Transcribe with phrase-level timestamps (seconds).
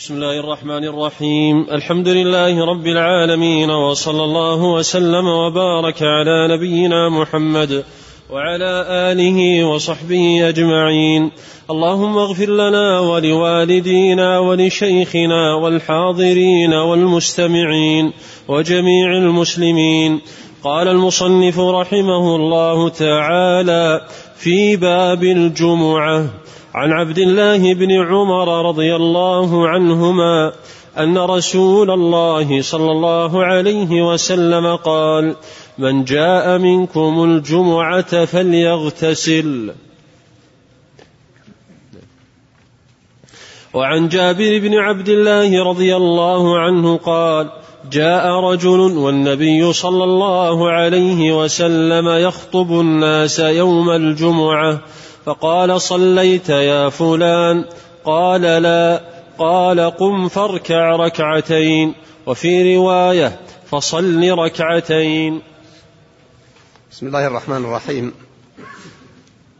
[0.00, 1.66] بسم الله الرحمن الرحيم.
[1.72, 7.84] الحمد لله رب العالمين وصلى الله وسلم وبارك على نبينا محمد
[8.30, 11.30] وعلى آله وصحبه أجمعين.
[11.70, 18.12] اللهم اغفر لنا ولوالدينا ولشيخنا والحاضرين والمستمعين
[18.48, 20.20] وجميع المسلمين.
[20.64, 24.00] قال المصنف رحمه الله تعالى
[24.36, 26.24] في باب الجمعة
[26.74, 30.52] عن عبد الله بن عمر رضي الله عنهما
[30.98, 35.36] أن رسول الله صلى الله عليه وسلم قال
[35.78, 39.72] من جاء منكم الجمعة فليغتسل.
[43.74, 47.50] وعن جابر بن عبد الله رضي الله عنه قال
[47.92, 54.80] جاء رجل والنبي صلى الله عليه وسلم يخطب الناس يوم الجمعة
[55.24, 57.64] فقال صليت يا فلان.
[58.04, 59.02] قال لا.
[59.38, 61.94] قال قم فاركع ركعتين.
[62.26, 65.42] وفي رواية فصل ركعتين.
[66.92, 68.12] بسم الله الرحمن الرحيم.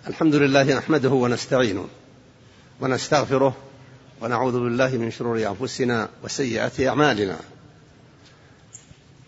[0.08, 1.84] الحمد لله نحمده ونستعينه
[2.80, 3.56] ونستغفره
[4.22, 7.36] ونعوذ بالله من شرور أنفسنا وسيئات أعمالنا.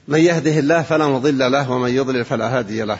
[0.08, 2.98] من يهده الله فلا مضل له ومن يضلل فلا هادي له.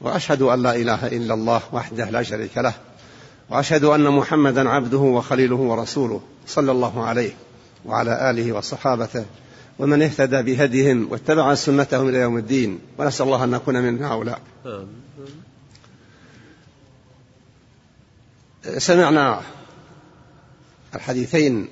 [0.00, 2.74] وأشهد أن لا إله إلا الله وحده لا شريك له
[3.50, 7.32] وأشهد أن محمدا عبده وخليله ورسوله صلى الله عليه
[7.84, 9.24] وعلى آله وصحابته
[9.78, 14.40] ومن اهتدى بهديهم واتبع سنتهم إلى يوم الدين ونسأل الله أن نكون من هؤلاء.
[18.78, 19.40] سمعنا
[20.94, 21.68] الحديثين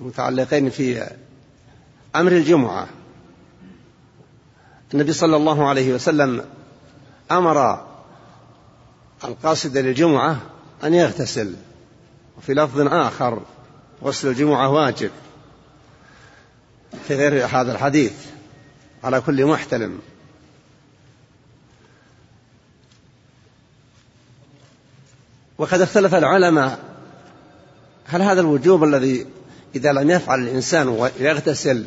[0.00, 1.10] المتعلقين في
[2.16, 2.88] أمر الجمعة.
[4.94, 6.44] النبي صلى الله عليه وسلم
[7.30, 7.86] أمر
[9.24, 10.40] القاصد للجمعة
[10.84, 11.54] أن يغتسل
[12.38, 13.42] وفي لفظ آخر
[14.04, 15.10] غسل الجمعة واجب
[17.08, 18.12] في غير هذا الحديث
[19.04, 19.98] على كل محتلم.
[25.58, 26.78] وقد اختلف العلماء
[28.06, 29.26] هل هذا الوجوب الذي
[29.74, 31.86] إذا لم يفعل الإنسان ويغتسل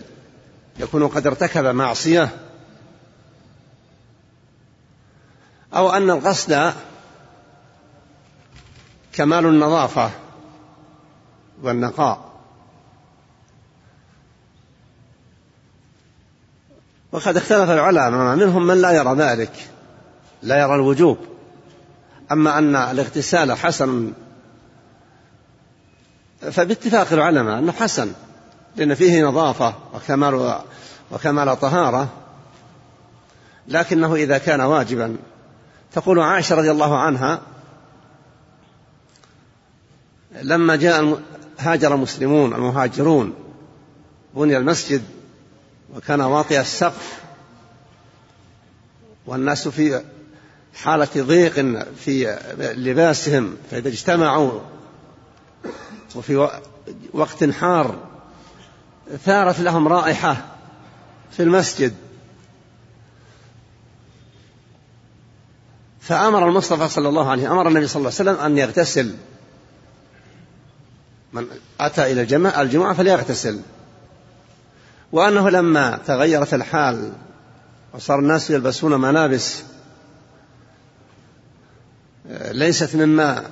[0.79, 2.44] يكون قد ارتكب معصية؟
[5.75, 6.73] أو أن القصد
[9.13, 10.11] كمال النظافة
[11.63, 12.35] والنقاء.
[17.11, 19.69] وقد اختلف العلماء منهم من لا يرى ذلك
[20.41, 21.17] لا يرى الوجوب.
[22.31, 24.13] أما أن الاغتسال حسن
[26.51, 28.11] فباتفاق العلماء أنه حسن
[28.75, 30.59] لأن فيه نظافة وكمال
[31.11, 32.09] وكمال طهارة
[33.67, 35.17] لكنه إذا كان واجبا
[35.95, 37.41] تقول عائشة رضي الله عنها
[40.41, 41.21] لما جاء
[41.59, 43.33] هاجر المسلمون المهاجرون
[44.33, 45.03] بني المسجد
[45.95, 47.19] وكان واطئ السقف
[49.25, 50.03] والناس في
[50.73, 51.53] حالة ضيق
[51.97, 52.39] في
[52.77, 54.59] لباسهم فإذا اجتمعوا
[56.15, 56.49] وفي
[57.13, 57.99] وقت حار
[59.25, 60.45] ثارت لهم رائحة
[61.31, 61.93] في المسجد.
[66.07, 69.15] فأمر المصطفى صلى الله عليه أمر النبي صلى الله عليه وسلم أن يغتسل.
[71.33, 71.47] من
[71.79, 73.59] أتى إلى الجماعة الجمعة فليغتسل.
[75.11, 77.13] وأنه لما تغيرت الحال
[77.93, 79.63] وصار الناس يلبسون ملابس
[82.51, 83.43] ليست مما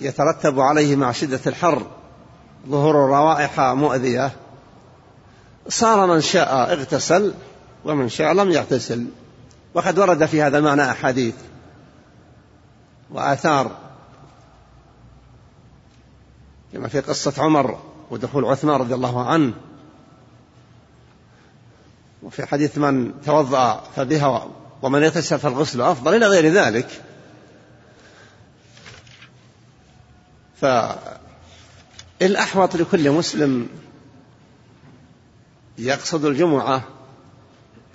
[0.00, 1.86] يترتب عليه مع شدة الحر
[2.68, 4.32] ظهور روائح مؤذية
[5.68, 7.34] صار من شاء اغتسل
[7.84, 9.06] ومن شاء لم يغتسل.
[9.74, 11.34] وقد ورد في هذا المعنى أحاديث.
[13.10, 13.78] وآثار
[16.72, 19.54] كما في قصة عمر ودخول عثمان رضي الله عنه.
[22.22, 24.48] وفي حديث من توضأ فبها
[24.82, 27.02] ومن يغتسل فالغسل أفضل إلى غير ذلك.
[32.20, 33.68] فالأحوط لكل مسلم
[35.78, 36.84] يقصد الجمعة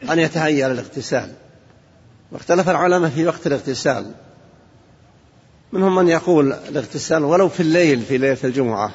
[0.10, 1.34] أن يتهيأ للاغتسال.
[2.32, 4.14] واختلف العلماء في وقت الاغتسال.
[5.72, 8.92] منهم من يقول الاغتسال ولو في الليل في ليلة الجمعة.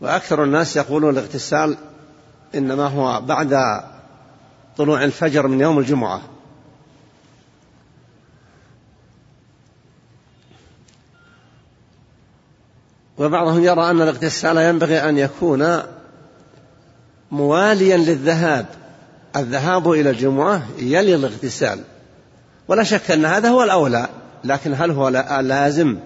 [0.00, 1.76] وأكثر الناس يقولون الاغتسال
[2.54, 3.82] إنما هو بعد
[4.76, 6.22] طلوع الفجر من يوم الجمعة.
[13.18, 15.82] وبعضهم يرى أن الاغتسال ينبغي أن يكون
[17.30, 18.66] مواليا للذهاب.
[19.36, 21.80] الذهاب إلى الجمعة يلي الاغتسال.
[22.68, 24.08] ولا شك أن هذا هو الأولى.
[24.46, 25.08] لكن هل هو
[25.40, 25.98] لازم؟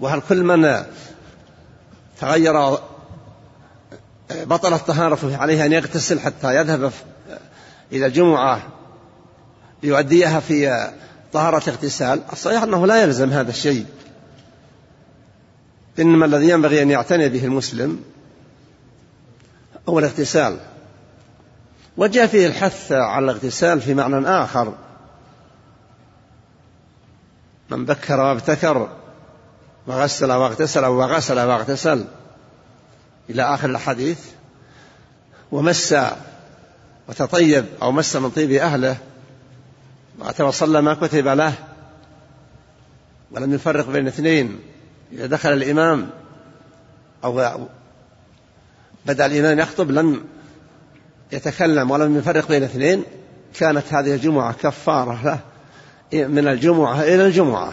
[0.00, 0.84] وهل كل من
[2.20, 2.78] تغير
[4.30, 6.92] بطلت طهارته عليه أن يغتسل حتى يذهب
[7.92, 8.62] إلى الجمعة
[9.82, 10.90] يؤديها في
[11.32, 13.86] طهارة اغتسال الصحيح أنه لا يلزم هذا الشيء.
[15.98, 18.00] إنما الذي ينبغي أن يعتني به المسلم
[19.88, 20.56] هو الاغتسال.
[21.96, 24.74] وجاء فيه الحث على الاغتسال في معنى آخر.
[27.72, 28.88] من بكر وابتكر
[29.86, 32.04] وغسل واغتسل وغسل واغتسل
[33.30, 34.18] إلى آخر الحديث
[35.52, 35.94] ومس
[37.08, 38.96] وتطيب أو مس من طيب أهله
[40.40, 41.54] وصلى ما كتب له
[43.30, 44.60] ولم يفرق بين اثنين
[45.12, 46.10] إذا دخل الإمام
[47.24, 47.58] أو
[49.06, 50.24] بدأ الإمام يخطب لم
[51.32, 53.04] يتكلم ولم يفرق بين اثنين
[53.58, 55.38] كانت هذه الجمعة كفارة له.
[56.12, 57.72] من الجمعة إلى الجمعة.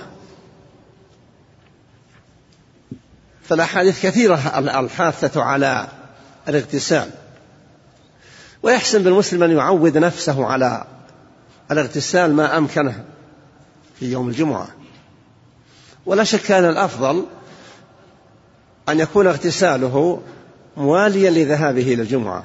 [3.44, 5.88] فالأحاديث كثيرة الحاثة على
[6.48, 7.10] الاغتسال.
[8.64, 10.86] ويحسن بالمسلم أن يعود نفسه على
[11.72, 13.06] الاغتسال ما أمكنه
[14.00, 14.68] في يوم الجمعة.
[16.06, 17.26] ولا شك أن الأفضل
[18.90, 20.22] أن يكون اغتساله
[20.78, 22.44] مواليا لذهابه إلى الجمعة.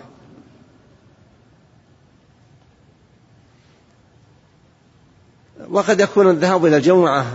[5.70, 7.26] وقد يكون الذهاب إلى الجمعة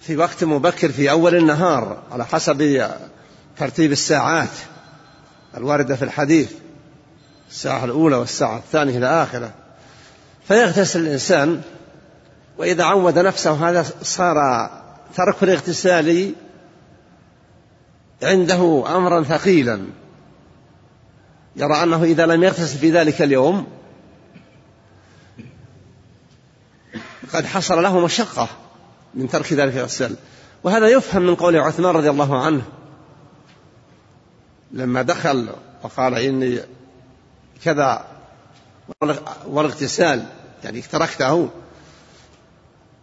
[0.00, 2.90] في وقت مبكر في أول النهار على حسب
[3.58, 4.48] ترتيب الساعات
[5.56, 6.52] الواردة في الحديث
[7.50, 9.50] الساعة الأولى والساعة الثانية إلى آخره.
[10.48, 11.60] فيغتسل الإنسان
[12.58, 14.70] وإذا عود نفسه هذا صار
[15.16, 16.32] ترك الاغتسال
[18.22, 19.80] عنده أمرا ثقيلا.
[21.56, 23.66] يرى أنه إذا لم يغتسل في ذلك اليوم
[27.32, 28.48] قد حصل له مشقة
[29.14, 30.16] من ترك ذلك الاغتسال
[30.64, 32.62] وهذا يفهم من قول عثمان رضي الله عنه.
[34.72, 35.48] لما دخل
[35.82, 36.60] وقال إني
[37.64, 38.06] كذا
[39.46, 40.26] والاغتسال
[40.64, 41.48] يعني تركته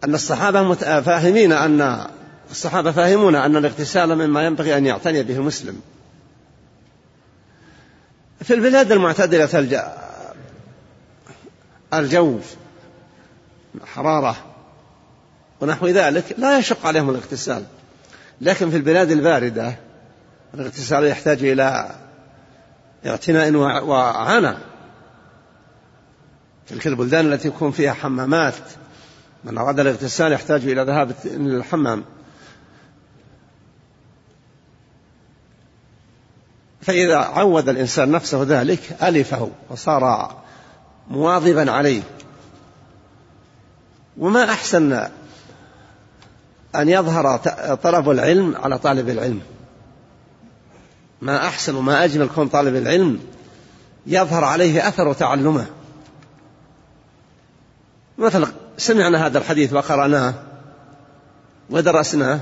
[0.04, 2.06] أن الصحابة فاهمين أن
[2.50, 5.80] الصحابة فاهمون أن الاغتسال مما ينبغي أن يعتني به المسلم.
[8.42, 9.46] في البلاد المعتدلة
[11.94, 12.38] الجو
[13.84, 14.36] حرارة
[15.60, 17.64] ونحو ذلك لا يشق عليهم الاغتسال.
[18.40, 19.76] لكن في البلاد الباردة
[20.54, 21.90] الاغتسال يحتاج إلى
[23.06, 24.56] اعتناء وعنى
[26.68, 28.54] تلك البلدان التي يكون فيها حمامات
[29.44, 32.04] من أراد الاغتسال يحتاج إلى ذهاب إلى الحمام.
[36.80, 40.36] فإذا عود الإنسان نفسه ذلك ألفه وصار
[41.10, 42.02] مواظبا عليه.
[44.18, 44.92] وما أحسن
[46.76, 47.36] أن يظهر
[47.82, 49.40] طلب العلم على طالب العلم.
[51.22, 53.20] ما أحسن وما أجمل كون طالب العلم
[54.06, 55.66] يظهر عليه أثر تعلمه
[58.18, 58.46] مثلا
[58.76, 60.34] سمعنا هذا الحديث وقرأناه
[61.70, 62.40] ودرسناه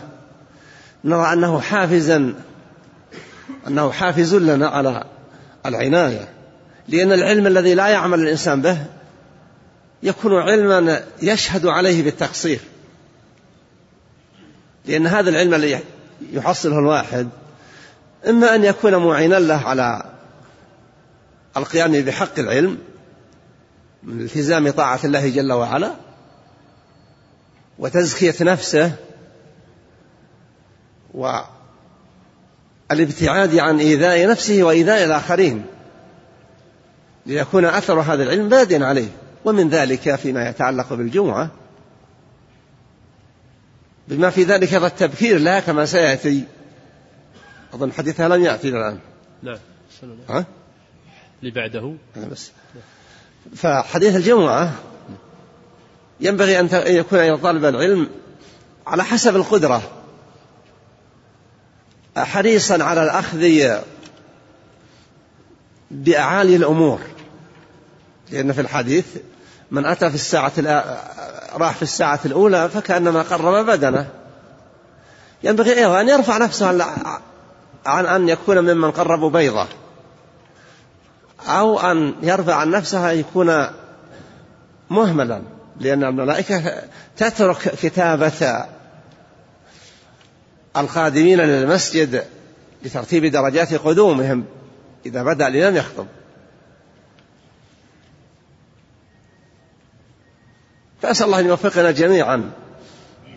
[1.05, 2.35] نرى أنه حافزا
[3.67, 5.05] أنه حافز لنا على
[5.67, 6.29] العناية
[6.89, 8.79] لأن العلم الذي لا يعمل الإنسان به
[10.05, 12.61] يكون علما يشهد عليه بالتقصير.
[14.87, 15.81] لأن هذا العلم الذي
[16.33, 17.29] يحصله الواحد
[18.29, 20.05] إما أن يكون معينا له على
[21.57, 22.79] القيام بحق العلم
[24.03, 25.95] من التزام طاعة الله جل وعلا
[27.79, 28.93] وتزكية نفسه
[32.91, 35.67] والابتعاد عن إيذاء نفسه وإيذاء الآخرين
[37.27, 39.09] ليكون أثر هذا العلم باديا عليه.
[39.45, 41.51] ومن ذلك فيما يتعلق بالجمعة.
[44.09, 46.45] بما في ذلك التبكير لها كما سيأتي.
[47.75, 48.99] أظن حديثها لم يأتي الآن.
[49.43, 49.59] نعم
[50.29, 50.45] ها؟
[51.43, 51.95] اللي بعده.
[52.31, 52.51] بس.
[53.57, 54.73] فحديث الجمعة
[56.21, 58.09] ينبغي أن يكون طالب العلم
[58.87, 59.83] على حسب القدرة.
[62.17, 63.79] حريصا على الأخذ
[65.91, 67.01] بأعالي الأمور.
[68.31, 69.07] لأن في الحديث
[69.75, 70.53] من أتى في الساعة
[71.55, 74.07] راح في الساعة الأولى فكأنما قرب بدنه.
[75.43, 76.85] ينبغي أيضا أن يرفع نفسه
[77.87, 79.67] عن أن يكون ممن قربوا بيضة.
[81.47, 83.67] أو أن يرفع عن نفسه أن يكون
[84.91, 85.43] مهملا
[85.81, 86.83] لأن الملائكة
[87.17, 88.67] تترك كتابة
[90.77, 92.25] القادمين للمسجد
[92.83, 94.45] لترتيب درجات قدومهم.
[95.07, 96.07] إذا بدأ الإمام يخطب.
[101.05, 102.51] فأسأل الله أن يوفقنا جميعا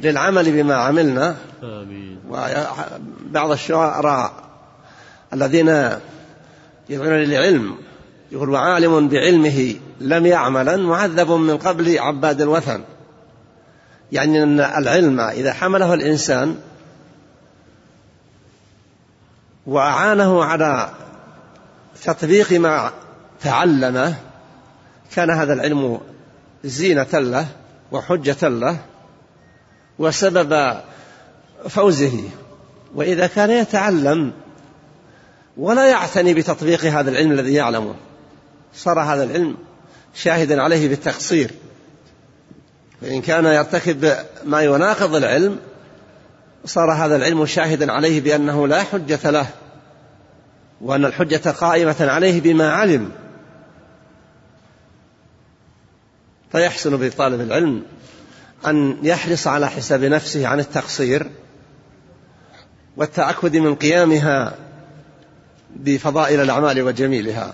[0.02, 1.36] للعمل بما عملنا.
[1.64, 2.20] آمين.
[2.30, 4.34] وبعض الشعراء
[5.34, 5.68] الذين
[6.90, 7.76] يدعون للعلم
[8.32, 12.84] يقول وعالم بعلمه لم يعملا معذب من قبل عباد الوثن.
[14.12, 16.56] يعني أن العلم إذا حمله الإنسان
[19.66, 20.90] وأعانه على
[22.04, 22.92] تطبيق ما
[23.42, 24.16] تعلمه
[25.16, 26.00] كان هذا العلم
[26.64, 27.48] زينة له
[27.92, 28.78] وحجة له
[30.00, 30.82] وسبب
[31.70, 32.24] فوزه.
[32.96, 34.32] وإذا كان يتعلم
[35.58, 37.96] ولا يعتني بتطبيق هذا العلم الذي يعلمه
[38.76, 39.58] صار هذا العلم
[40.14, 41.52] شاهدا عليه بالتقصير.
[43.02, 44.14] فإن كان يرتكب
[44.46, 45.60] ما يناقض العلم
[46.66, 49.48] صار هذا العلم شاهدا عليه بأنه لا حجة له
[50.82, 53.12] وأن الحجة قائمة عليه بما علم.
[56.52, 57.84] فيحسن بطالب العلم
[58.68, 61.32] أن يحرص على حساب نفسه عن التقصير
[62.98, 64.56] والتأكد من قيامها
[65.76, 67.54] بفضائل الأعمال وجميلها.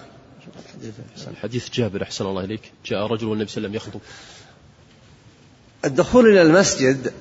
[1.42, 2.72] حديث جابر أحسن الله إليك.
[2.86, 4.02] جاء رجل والنبي صلى الله عليه وسلم يخطب.
[5.86, 7.14] الدخول إلى المسجد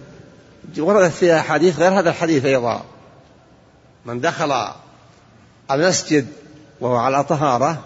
[0.79, 2.85] وردت فيها حديث غير هذا الحديث أيضا.
[4.07, 4.73] من دخل
[5.71, 6.26] المسجد
[6.81, 7.85] وهو على طهارة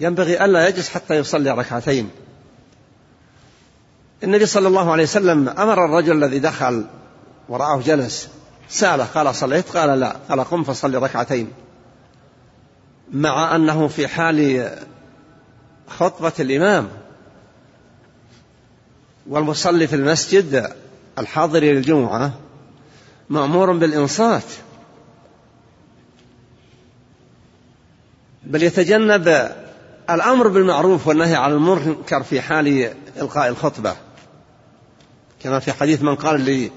[0.00, 2.10] ينبغي ألا يجلس حتى يصلي ركعتين.
[4.24, 6.84] النبي صلى الله عليه وسلم أمر الرجل الذي دخل
[7.48, 8.28] ورآه جلس
[8.68, 10.16] سأله قال صليت؟ قال لا.
[10.28, 11.50] قال قم فصلي ركعتين.
[13.12, 14.70] مع أنه في حال
[15.88, 16.88] خطبة الإمام.
[19.26, 20.72] والمصلي في المسجد
[21.18, 22.32] الحاضر للجمعة
[23.30, 24.44] مأمور بالإنصات.
[28.42, 29.52] بل يتجنب
[30.10, 33.96] الأمر بالمعروف والنهي عن المنكر في حال إلقاء الخطبة.
[35.42, 36.70] كما في حديث من قال لي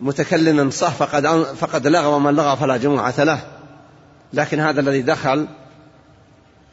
[0.00, 3.40] متكلم صح فقد فقد لغى ومن لغى فلا جمعة له.
[4.32, 5.48] لكن هذا الذي دخل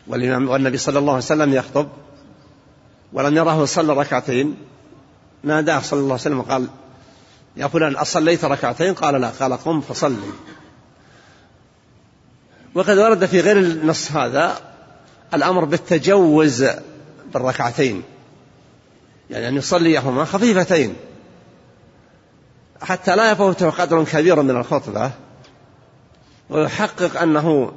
[0.07, 1.88] والنبي صلى الله عليه وسلم يخطب
[3.13, 4.55] ولم يره صلى ركعتين.
[5.43, 6.67] ناداه صلى الله عليه وسلم وقال
[7.57, 9.29] يا فلان أصليت ركعتين؟ قال لا.
[9.29, 10.31] قال قم فصلي.
[12.75, 14.57] وقد ورد في غير النص هذا
[15.34, 16.65] الأمر بالتجوز
[17.34, 18.03] بالركعتين.
[19.29, 20.96] يعني أن يصليهما خفيفتين.
[22.81, 25.12] حتى لا يفوته قدر كبير من الخطبة.
[26.50, 27.72] ويحقق أنه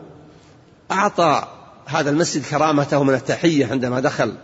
[0.91, 1.49] أعطى
[1.87, 4.35] هذا المسجد كرامته من التحية عندما دخل.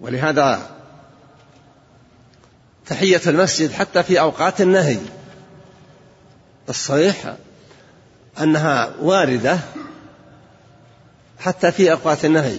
[0.00, 0.70] ولهذا
[2.86, 4.98] تحية المسجد حتى في أوقات النهي.
[6.68, 7.34] الصحيح
[8.40, 9.58] أنها واردة
[11.38, 12.58] حتى في أوقات النهي.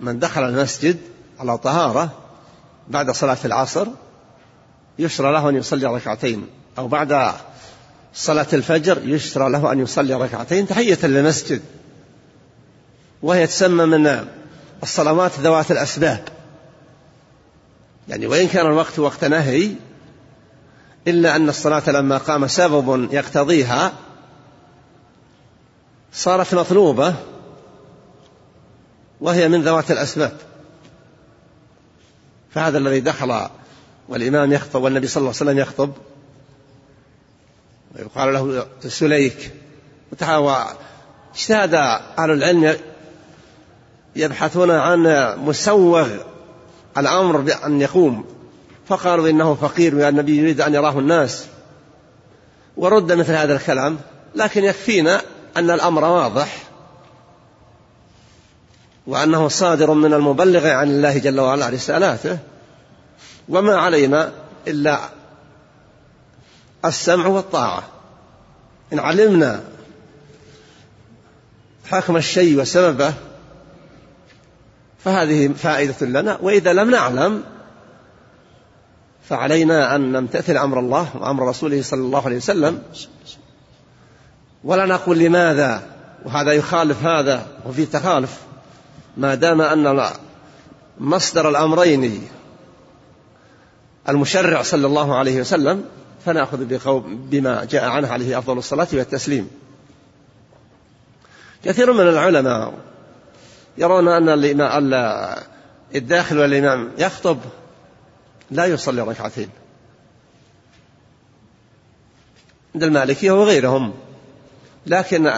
[0.00, 0.96] من دخل المسجد
[1.40, 2.10] على طهارة
[2.88, 3.86] بعد صلاة العصر
[4.98, 6.46] يشرى له أن يصلي ركعتين
[6.78, 7.32] أو بعد
[8.14, 11.62] صلاة الفجر يشرى له أن يصلي ركعتين تحية للمسجد.
[13.22, 14.28] وهي تسمى من
[14.82, 16.28] الصلوات ذوات الأسباب.
[18.08, 19.70] يعني وإن كان الوقت وقت نهي
[21.08, 23.92] إلا أن الصلاة لما قام سبب يقتضيها
[26.12, 27.14] صارت مطلوبة
[29.20, 30.49] وهي من ذوات الأسباب.
[32.54, 33.46] فهذا الذي دخل
[34.08, 35.92] والإمام يخطب والنبي صلى الله عليه وسلم يخطب
[37.94, 39.52] ويقال له سليك.
[41.34, 42.76] اجتهد أهل العلم
[44.16, 46.08] يبحثون عن مسوغ
[46.98, 48.24] الأمر بأن يقوم.
[48.88, 51.46] فقالوا إنه فقير والنبي يريد أن يراه الناس.
[52.76, 53.98] ورد مثل هذا الكلام
[54.34, 55.22] لكن يكفينا
[55.56, 56.69] أن الأمر واضح.
[59.10, 62.38] وأنه صادر من المبلغ عن الله جل وعلا رسالاته
[63.48, 64.32] وما علينا
[64.68, 64.98] إلا
[66.84, 67.82] السمع والطاعة.
[68.92, 69.60] إن علمنا
[71.86, 73.14] حكم الشيء وسببه
[75.04, 76.38] فهذه فائدة لنا.
[76.42, 77.42] وإذا لم نعلم
[79.28, 82.82] فعلينا أن نمتثل أمر الله وأمر رسوله صلى الله عليه وسلم.
[84.64, 85.82] ولا نقول لماذا
[86.24, 88.49] وهذا يخالف هذا وفي تخالف.
[89.16, 90.10] ما دام أن
[91.00, 92.28] مصدر الأمرين
[94.08, 95.84] المشرع صلى الله عليه وسلم
[96.24, 96.64] فنأخذ
[97.04, 99.50] بما جاء عنه عليه أفضل الصلاة والتسليم.
[101.64, 102.74] كثير من العلماء
[103.78, 104.28] يرون أن
[105.94, 107.38] الداخل والإمام يخطب
[108.50, 109.48] لا يصلي ركعتين.
[112.74, 113.94] عند المالكية وغيرهم.
[114.86, 115.32] لكن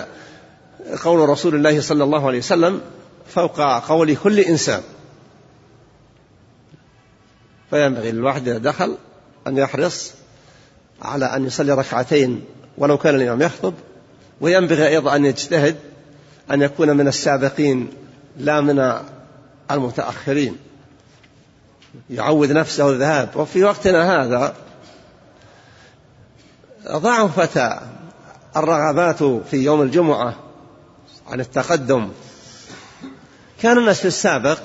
[1.05, 2.81] قول رسول الله صلى الله عليه وسلم
[3.27, 4.83] فوق قول كل إنسان.
[7.71, 8.97] فينبغي للواحد إذا دخل
[9.47, 10.13] أن يحرص
[11.03, 12.45] على أن يصلي ركعتين
[12.79, 13.75] ولو كان الإمام يخطب
[14.41, 15.77] وينبغي أيضا أن يجتهد
[16.51, 17.89] أن يكون من السابقين
[18.37, 18.93] لا من
[19.71, 20.57] المتأخرين.
[22.11, 23.29] يعود نفسه الذهاب.
[23.37, 24.55] وفي وقتنا هذا
[26.89, 27.63] ضعفت
[28.57, 30.35] الرغبات في يوم الجمعة
[31.29, 32.11] عن التقدم.
[33.63, 34.59] كان الناس في السابق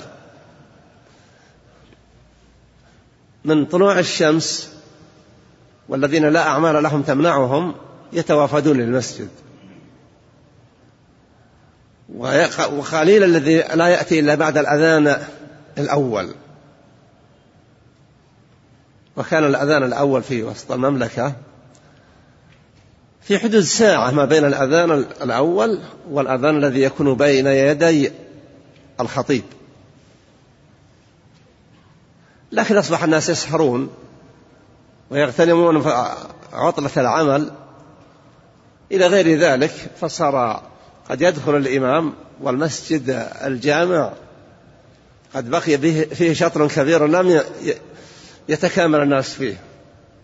[3.44, 4.72] من طلوع الشمس
[5.88, 7.74] والذين لا أعمال لهم تمنعهم
[8.12, 9.28] يتوافدون للمسجد.
[12.70, 15.22] وقليل الذي لا يأتي إلا بعد الأذان
[15.78, 16.34] الأول.
[19.16, 21.32] وكان الأذان الأول في وسط المملكة
[23.20, 24.90] في حدود ساعة ما بين الأذان
[25.22, 28.12] الأول والأذان الذي يكون بين يدي
[29.00, 29.44] الخطيب.
[32.52, 33.90] لكن أصبح الناس يسهرون
[35.10, 35.82] ويغتنمون
[36.52, 37.50] عطلة العمل.
[38.92, 40.62] إلى غير ذلك فصار
[41.10, 44.12] قد يدخل الإمام والمسجد الجامع.
[45.34, 47.42] قد بقي فيه شطر كبير لم
[48.48, 49.60] يتكامل الناس فيه.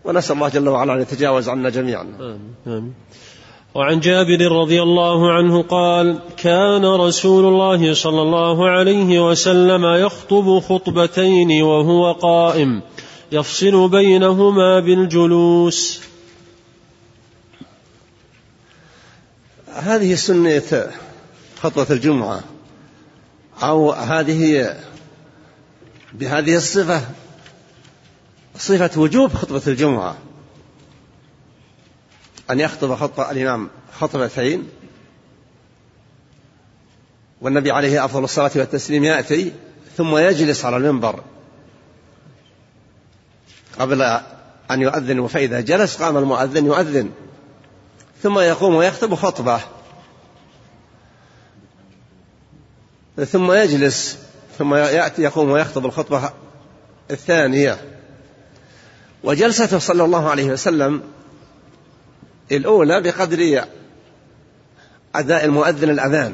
[0.03, 2.01] ونسأل الله جل وعلا أن يتجاوز عنا جميعا.
[2.67, 2.93] آمين.
[3.75, 11.63] وعن جابر رضي الله عنه قال كان رسول الله صلى الله عليه وسلم يخطب خطبتين
[11.63, 12.81] وهو قائم
[13.31, 16.01] يفصل بينهما بالجلوس.
[19.73, 20.91] هذه سنة
[21.59, 22.43] خطبة الجمعة
[23.63, 24.75] أو هذه
[26.13, 27.01] بهذه الصفة
[28.57, 30.24] صفة وجوب خطبة الجمعة.
[32.51, 34.69] أن يخطب خطبة الإمام خطبتين
[37.41, 39.51] والنبي عليه أفضل الصلاة والتسليم يأتي
[39.97, 41.23] ثم يجلس على المنبر
[43.79, 44.01] قبل
[44.71, 47.11] أن يؤذن فإذا جلس قام المؤذن يؤذن
[48.23, 49.59] ثم يقوم ويخطب خطبة
[53.25, 54.17] ثم يجلس
[54.57, 56.33] ثم يأتي يقوم ويخطب الخطبة
[57.11, 57.77] الثانية.
[59.23, 61.03] وجلسته صلى الله عليه وسلم
[62.51, 63.63] الأولى بقدر
[65.15, 66.33] أداء المؤذن الأذان.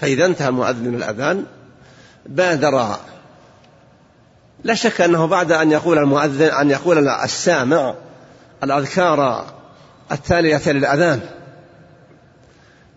[0.00, 1.44] فإذا انتهى المؤذن الأذان
[2.26, 2.96] بادر
[4.64, 7.94] لا شك أنه بعد أن يقول المؤذن أن يقول السامع
[8.64, 9.46] الأذكار
[10.12, 11.20] التالية للأذان.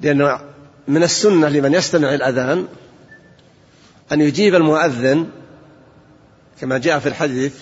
[0.01, 0.39] لأنه
[0.87, 2.67] من السنة لمن يستمع الأذان
[4.11, 5.29] أن يجيب المؤذن
[6.61, 7.53] كما جاء في الحديث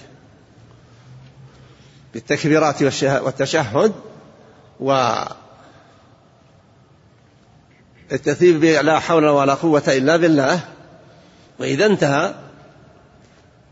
[2.14, 3.94] بالتكبيرات والتشهد
[4.80, 5.14] و
[8.12, 10.60] التثيب لا حول ولا قوة إلا بالله.
[11.60, 12.34] وإذا انتهى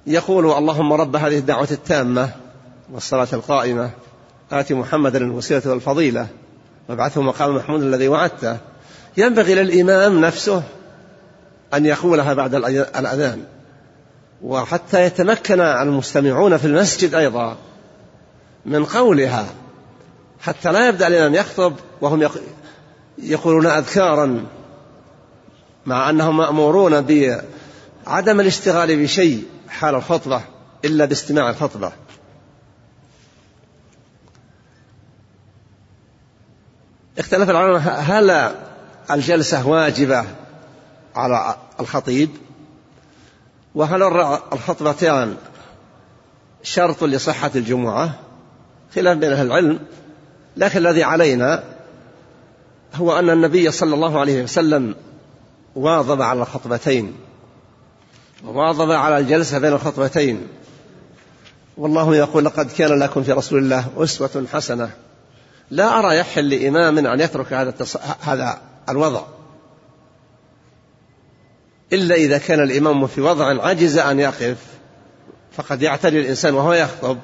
[0.07, 2.29] يقول اللهم رب هذه الدعوة التامة
[2.93, 3.89] والصلاة القائمة
[4.51, 6.27] آت محمدا الوسيلة والفضيلة
[6.89, 8.57] وابعثه مقام محمود الذي وعدته.
[9.17, 10.63] ينبغي للإمام نفسه
[11.73, 13.43] أن يقولها بعد الأذان.
[14.41, 17.57] وحتى يتمكن المستمعون في المسجد أيضا
[18.65, 19.45] من قولها.
[20.45, 22.29] حتى لا يبدأ الإمام يخطب وهم
[23.17, 24.45] يقولون أذكارا
[25.85, 30.41] مع أنهم مأمورون بعدم الاشتغال بشيء حال الخطبة
[30.85, 31.91] إلا باستماع الخطبة.
[37.17, 38.55] اختلف العلماء هل
[39.11, 40.25] الجلسة واجبة
[41.15, 42.29] على الخطيب؟
[43.75, 44.03] وهل
[44.53, 45.35] الخطبتان
[46.63, 48.19] شرط لصحة الجمعة؟
[48.95, 49.79] خلاف بين أهل العلم.
[50.57, 51.63] لكن الذي علينا
[52.95, 54.95] هو أن النبي صلى الله عليه وسلم
[55.75, 57.15] واظب على الخطبتين
[58.45, 60.47] وواظب على الجلسة بين الخطبتين.
[61.77, 64.89] والله يقول لقد كان لكم في رسول الله أسوة حسنة.
[65.71, 67.97] لا أرى يحل لإمام أن يترك هذا التص...
[68.21, 69.21] هذا الوضع.
[71.93, 74.57] إلا إذا كان الإمام في وضع عجز أن يقف
[75.57, 77.17] فقد يعتري الإنسان وهو يخطب.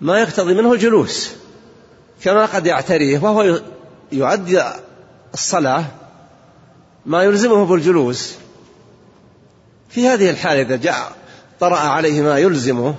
[0.00, 1.43] ما يقتضي منه الجلوس.
[2.22, 3.60] كما قد يعتريه وهو
[4.12, 4.62] يؤدي
[5.34, 5.84] الصلاة
[7.06, 8.34] ما يلزمه بالجلوس.
[9.88, 11.12] في هذه الحالة إذا جاء
[11.60, 12.94] طرأ عليه ما يلزمه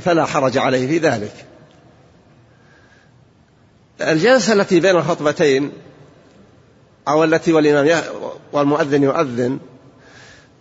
[0.00, 1.32] فلا حرج عليه في ذلك.
[4.00, 5.72] الجلسة التي بين الخطبتين
[7.08, 8.02] أو التي والإمام
[8.52, 9.58] والمؤذن يؤذن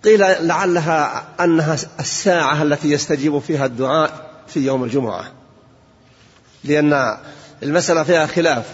[0.04, 5.37] قيل لعلها أنها الساعة التي يستجيب فيها الدعاء في يوم الجمعة.
[6.68, 7.18] لأن
[7.64, 8.66] المسألة فيها خلاف.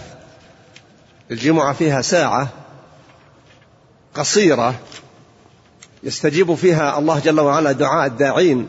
[1.31, 2.49] الجمعة فيها ساعة
[4.15, 4.75] قصيرة
[6.03, 8.67] يستجيب فيها الله جل وعلا دعاء الداعين.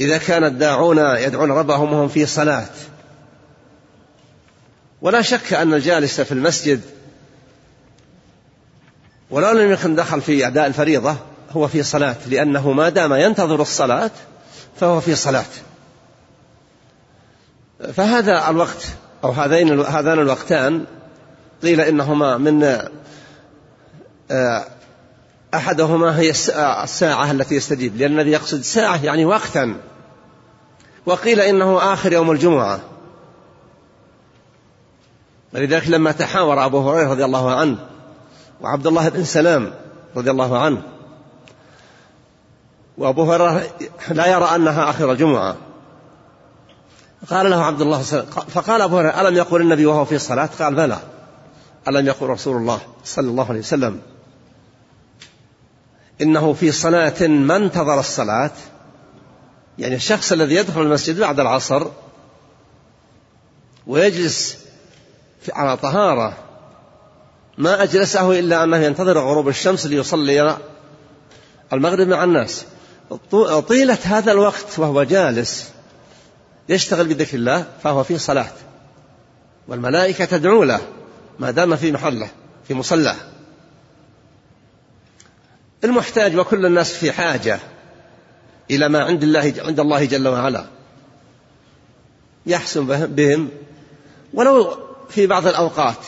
[0.00, 2.68] إذا كان الداعون يدعون ربهم وهم في صلاة.
[5.02, 6.80] ولا شك أن الجالس في المسجد
[9.30, 11.16] ولو لم يكن دخل في أداء الفريضة
[11.50, 14.10] هو في صلاة لأنه ما دام ينتظر الصلاة
[14.80, 15.44] فهو في صلاة.
[17.92, 18.86] فهذا الوقت
[19.24, 20.84] أو هذين هذان الوقتان
[21.62, 22.64] قيل إنهما من
[24.30, 24.64] آه،
[25.54, 26.30] أحدهما هي
[26.84, 29.76] الساعة التي يستجيب لأن الذي يقصد ساعة يعني وقتا.
[31.06, 32.80] وقيل إنه آخر يوم الجمعة.
[35.54, 37.78] ولذلك لما تحاور أبو هريرة رضي الله عنه
[38.60, 39.74] وعبد الله بن سلام
[40.16, 40.82] رضي الله عنه
[42.98, 43.62] وأبو هريرة
[44.10, 45.56] لا يرى أنها آخر الجمعة.
[47.30, 48.02] قال له عبد الله
[48.48, 50.98] فقال أبو هريرة ألم يقول النبي وهو في الصلاة؟ قال بلى.
[51.88, 54.00] ألم يقول رسول الله صلى الله عليه وسلم
[56.20, 58.50] إنه في صلاة ما انتظر الصلاة
[59.78, 61.86] يعني الشخص الذي يدخل المسجد بعد العصر
[63.86, 64.58] ويجلس
[65.52, 66.36] على طهارة
[67.58, 70.58] ما أجلسه إلا أنه ينتظر غروب الشمس ليصلي
[71.72, 72.64] المغرب مع الناس.
[73.68, 75.70] طيلة هذا الوقت وهو جالس
[76.68, 78.52] يشتغل بذكر الله فهو في صلاة.
[79.68, 80.80] والملائكة تدعو له
[81.38, 82.28] ما دام في محله
[82.68, 83.16] في مصلاه
[85.84, 87.60] المحتاج وكل الناس في حاجة
[88.70, 90.66] إلى ما عند الله عند الله جل وعلا.
[92.46, 93.50] يحسن بهم.
[94.34, 94.78] ولو
[95.08, 96.06] في بعض الأوقات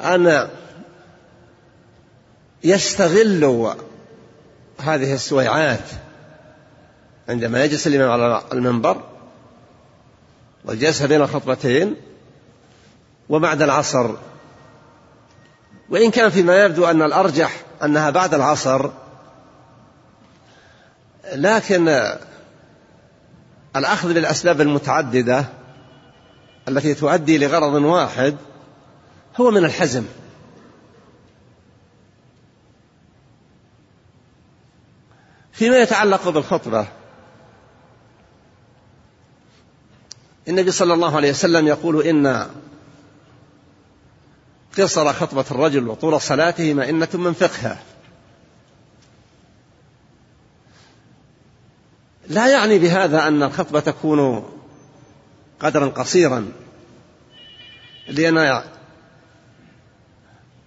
[0.00, 0.48] أن
[2.64, 3.74] يستغلوا
[4.78, 5.90] هذه السويعات
[7.28, 9.02] عندما يجلس الإمام على المنبر
[10.64, 11.96] والجلسة بين الخطبتين
[13.28, 14.14] وبعد العصر.
[15.90, 18.90] وإن كان فيما يبدو أن الأرجح أنها بعد العصر
[21.32, 21.88] لكن
[23.76, 25.44] الأخذ بالأسباب المتعددة
[26.68, 28.36] التي تؤدي لغرض واحد
[29.36, 30.04] هو من الحزم.
[35.52, 36.86] فيما يتعلق بالخطبة
[40.48, 42.50] النبي صلى الله عليه وسلم يقول إن
[44.78, 47.78] قصر خطبة الرجل وطول صلاته مئنة من فقهه.
[52.28, 54.48] لا يعني بهذا أن الخطبة تكون
[55.60, 56.52] قدرا قصيرا
[58.08, 58.62] لأن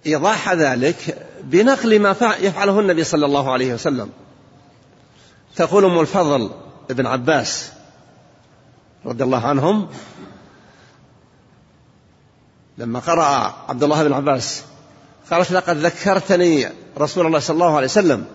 [0.06, 4.10] إيضاح ذلك بنقل ما يفعله النبي صلى الله عليه وسلم.
[5.56, 6.50] تقول أم الفضل
[6.90, 7.72] ابن عباس
[9.06, 9.88] رضي الله عنهم
[12.78, 14.62] لما قرأ عبد الله بن عباس
[15.30, 18.26] قالت لقد ذكرتني رسول الله صلى الله عليه وسلم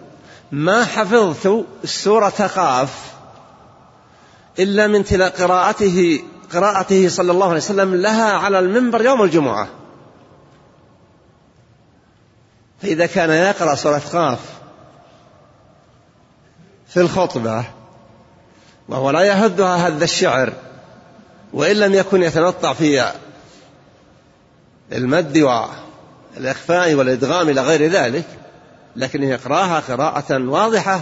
[0.52, 3.14] ما حفظت سورة قاف
[4.60, 9.68] إلا من تلا قراءته قراءته صلى الله عليه وسلم لها على المنبر يوم الجمعة.
[12.82, 14.40] فإذا كان يقرأ سورة قاف
[16.88, 17.66] في الخطبة
[18.90, 20.54] وهو لا يهدها هذا الشعر
[21.54, 23.12] وإن لم يكن يتنطع في
[24.92, 28.26] المد والإخفاء والإدغام إلى غير ذلك
[28.96, 31.02] لكن يقراها قراءة واضحة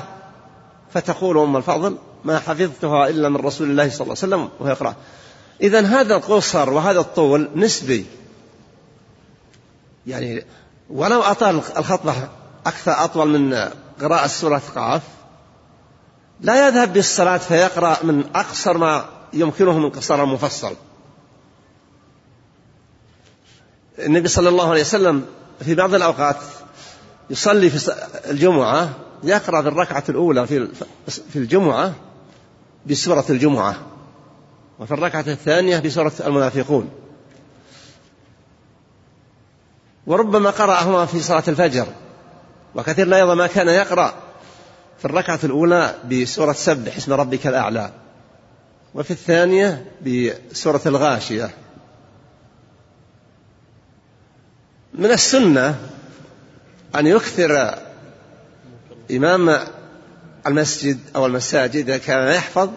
[0.93, 4.95] فتقول أم الفضل ما حفظتها إلا من رسول الله صلى الله عليه وسلم وهو يقرأ
[5.61, 8.05] إذا هذا القصر وهذا الطول نسبي.
[10.07, 10.43] يعني
[10.89, 12.13] ولو أطال الخطبة
[12.65, 13.69] أكثر أطول من
[14.01, 15.01] قراءة سورة قاف
[16.41, 20.75] لا يذهب بالصلاة فيقرأ من أقصر ما يمكنه من قصر المفصل.
[23.99, 25.25] النبي صلى الله عليه وسلم
[25.59, 26.37] في بعض الأوقات
[27.29, 27.95] يصلي في
[28.29, 28.89] الجمعة
[29.23, 30.67] يقرأ في الركعة الأولى في
[31.07, 31.93] في الجمعة
[32.85, 33.75] بسورة الجمعة
[34.79, 36.89] وفي الركعة الثانية بسورة المنافقون.
[40.07, 41.87] وربما قرأهما في صلاة الفجر
[42.75, 44.13] وكثير أيضا ما كان يقرأ.
[44.99, 47.91] في الركعة الأولى بسورة سبح اسم ربك الأعلى.
[48.95, 51.49] وفي الثانية بسورة الغاشية.
[54.93, 55.79] من السنة
[56.95, 57.79] أن يكثر
[59.11, 59.59] إمام
[60.47, 62.69] المسجد أو المساجد إذا كان يحفظ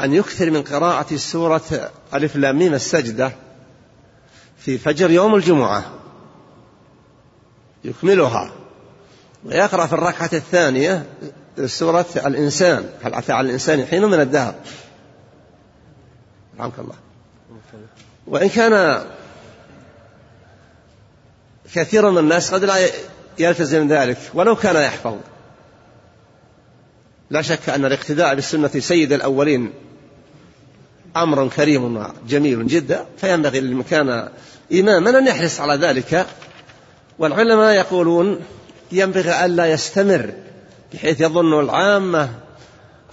[0.00, 3.32] أن يكثر من قراءة سورة ألف لام ميم السجدة
[4.58, 5.84] في فجر يوم الجمعة.
[7.84, 8.52] يكملها.
[9.46, 11.06] ويقرأ في الركعة الثانية
[11.66, 12.90] سورة الإنسان.
[13.02, 14.54] هل أتى على الإنسان حين من الدهر؟
[16.58, 16.94] رحمك الله.
[18.26, 19.04] وإن كان
[21.74, 22.74] كثير من الناس قد لا
[23.38, 25.16] يلتزم ذلك ولو كان يحفظ.
[27.30, 29.72] لا شك أن الاقتداء بالسنة سيد الأولين
[31.16, 34.28] أمر كريم وجميل جدا فينبغي لمن كان
[34.72, 36.26] إماما أن يحرص على ذلك.
[37.18, 38.40] والعلماء يقولون
[38.92, 40.32] ينبغي ألا يستمر
[40.94, 42.30] بحيث يظن العامة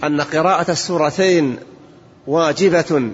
[0.04, 1.58] أن قراءة السورتين
[2.26, 3.10] واجبة.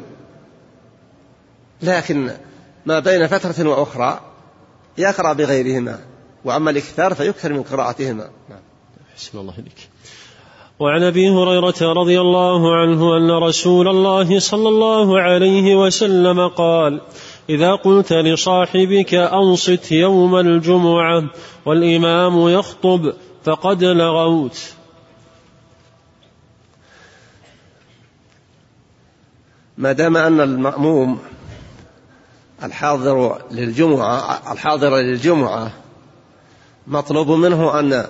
[1.83, 2.31] لكن
[2.87, 4.21] ما بين فترة وأخرى
[4.99, 5.99] يقرأ بغيرهما
[6.45, 8.31] وأما الإكثار فيكثر من قراءتهما.
[8.49, 8.61] نعم.
[9.17, 9.89] حسن الله إليك.
[10.81, 17.01] وعن أبي هريرة رضي الله عنه أن رسول الله صلى الله عليه وسلم قال
[17.51, 21.31] إذا قلت لصاحبك أنصت يوم الجمعة
[21.67, 23.13] والإمام يخطب
[23.45, 24.61] فقد لغوت.
[29.79, 31.19] ما دام أن المأموم
[32.63, 35.73] الحاضر للجمعه الحاضر للجمعة
[36.87, 38.07] مطلوب منه أن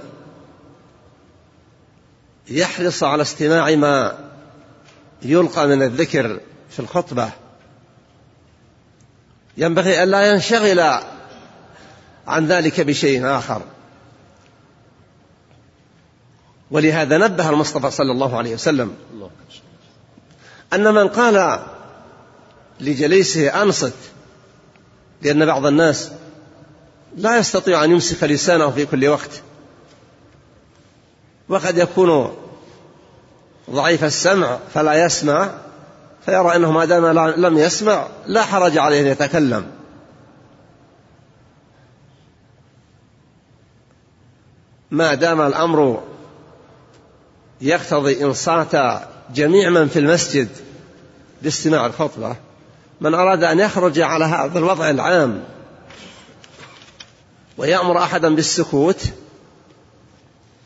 [2.51, 4.19] يحرص على استماع ما
[5.23, 7.31] يلقى من الذكر في الخطبة.
[9.57, 10.81] ينبغي أن لا ينشغل
[12.27, 13.63] عن ذلك بشيء آخر.
[16.71, 18.95] ولهذا نبه المصطفى صلى الله عليه وسلم
[20.73, 21.61] أن من قال
[22.81, 23.95] لجليسه أنصت
[25.23, 26.11] لأن بعض الناس
[27.17, 29.31] لا يستطيع أن يمسك لسانه في كل وقت.
[31.49, 32.37] وقد يكون
[33.71, 35.51] ضعيف السمع فلا يسمع
[36.27, 37.07] فيرى أنه ما دام
[37.47, 39.67] لم يسمع لا حرج عليه أن يتكلم.
[44.91, 46.03] ما دام الأمر
[47.61, 49.03] يقتضي إنصات
[49.35, 50.49] جميع من في المسجد
[51.43, 52.37] باستماع الخطبة
[53.01, 55.43] من أراد أن يخرج على هذا الوضع العام
[57.59, 59.05] ويأمر أحدا بالسكوت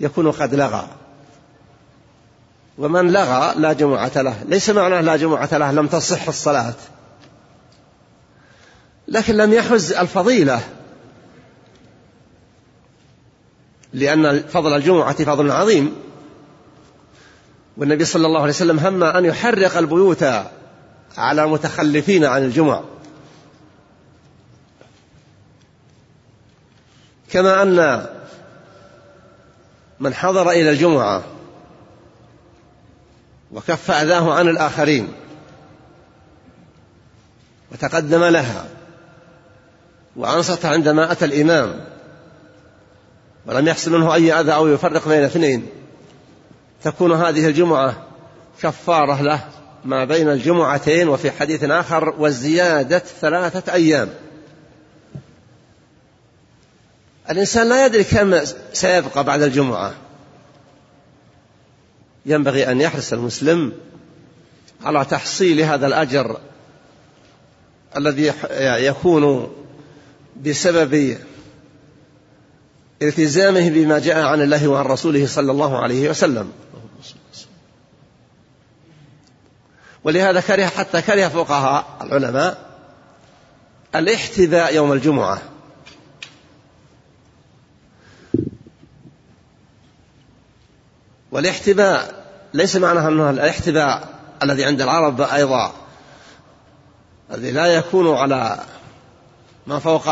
[0.01, 0.89] يكون قد لغى.
[2.79, 6.75] ومن لغى لا جمعة له ليس معناه لا جمعة له لم تصح الصلاة.
[9.09, 10.61] لكن لم يحز الفضيلة
[13.93, 15.95] لأن فضل الجمعة فضل عظيم.
[17.77, 20.25] والنبي صلى الله عليه وسلم هم أن يحرق البيوت
[21.17, 22.81] على المتخلفين عن الجمع.
[27.31, 28.07] كما أن
[30.01, 31.34] من حضر إلى الجمعة
[33.55, 35.13] وكف أذاه عن الآخرين
[37.73, 38.67] وتقدم لها
[40.17, 41.85] وأنصت عندما أتى الإمام
[43.47, 45.67] ولم يحصل منه أي أذى أو يفرق بين اثنين
[46.83, 48.07] تكون هذه الجمعة
[48.63, 49.45] كفارة له
[49.85, 54.09] ما بين الجمعتين وفي حديث آخر والزيادة ثلاثة أيام.
[57.31, 58.41] الإنسان لا يدري كم
[58.73, 59.95] سيبقى بعد الجمعة.
[62.27, 63.73] ينبغي أن يحرص المسلم
[64.85, 66.41] على تحصيل هذا الأجر
[67.97, 69.53] الذي يكون
[70.45, 71.19] بسبب
[73.03, 76.53] التزامه بما جاء عن الله وعن رسوله صلى الله عليه وسلم.
[80.05, 82.59] ولهذا كره حتى كره فقهاء العلماء
[83.95, 85.43] الاحتذاء يوم الجمعة.
[91.35, 94.09] والاحتباء ليس معناه أنه الاحتباء
[94.43, 95.73] الذي عند العرب أيضا
[97.33, 98.59] الذي لا يكون على
[99.67, 100.09] ما فوق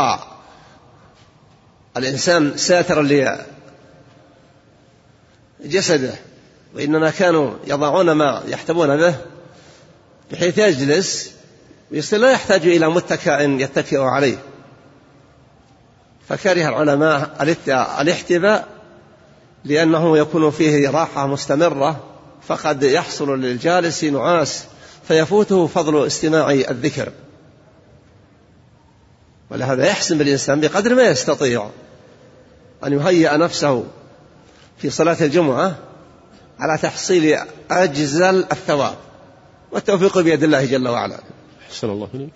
[1.97, 3.35] الإنسان ساترا
[5.59, 6.13] لجسده
[6.75, 9.15] وإنما كانوا يضعون ما يحتبون به
[10.31, 11.31] بحيث يجلس
[11.91, 14.37] ويصير لا يحتاج إلى متكأ يتكئ عليه.
[16.29, 17.37] فكره العلماء
[18.01, 18.72] الاحتباء
[19.65, 22.03] لأنه يكون فيه راحة مستمرة
[22.47, 24.63] فقد يحصل للجالس نعاس
[25.07, 27.11] فيفوته فضل استماع الذكر.
[29.51, 31.69] ولهذا يحسن بالإنسان بقدر ما يستطيع
[32.85, 33.85] أن يهيئ نفسه
[34.77, 35.75] في صلاة الجمعة
[36.59, 37.37] على تحصيل
[37.71, 38.95] أجزل الثواب.
[39.71, 41.19] والتوفيق بيد الله جل وعلا.
[41.69, 42.33] أحسن الله إليك.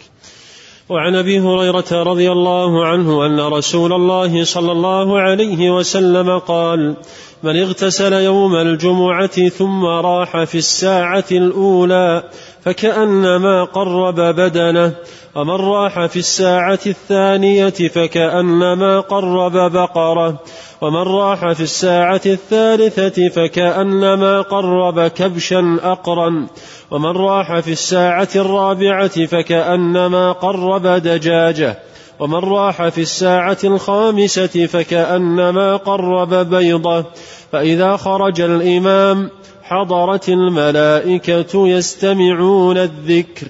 [0.89, 6.95] وعن أبي هريرة رضي الله عنه أن رسول الله صلى الله عليه وسلم قال
[7.43, 12.23] من اغتسل يوم الجمعة ثم راح في الساعة الأولى
[12.61, 14.93] فكأنما قرب بدنه
[15.35, 20.39] ومن راح في الساعة الثانية فكأنما قرب بقرة
[20.81, 26.47] ومن راح في الساعة الثالثة فكأنما قرب كبشا أقرا
[26.91, 31.79] ومن راح في الساعة الرابعة فكأنما قرب دجاجة.
[32.19, 37.05] ومن راح في الساعة الخامسة فكأنما قرب بيضة
[37.51, 39.29] فإذا خرج الإمام
[39.63, 43.47] حضرت الملائكة يستمعون الذكر.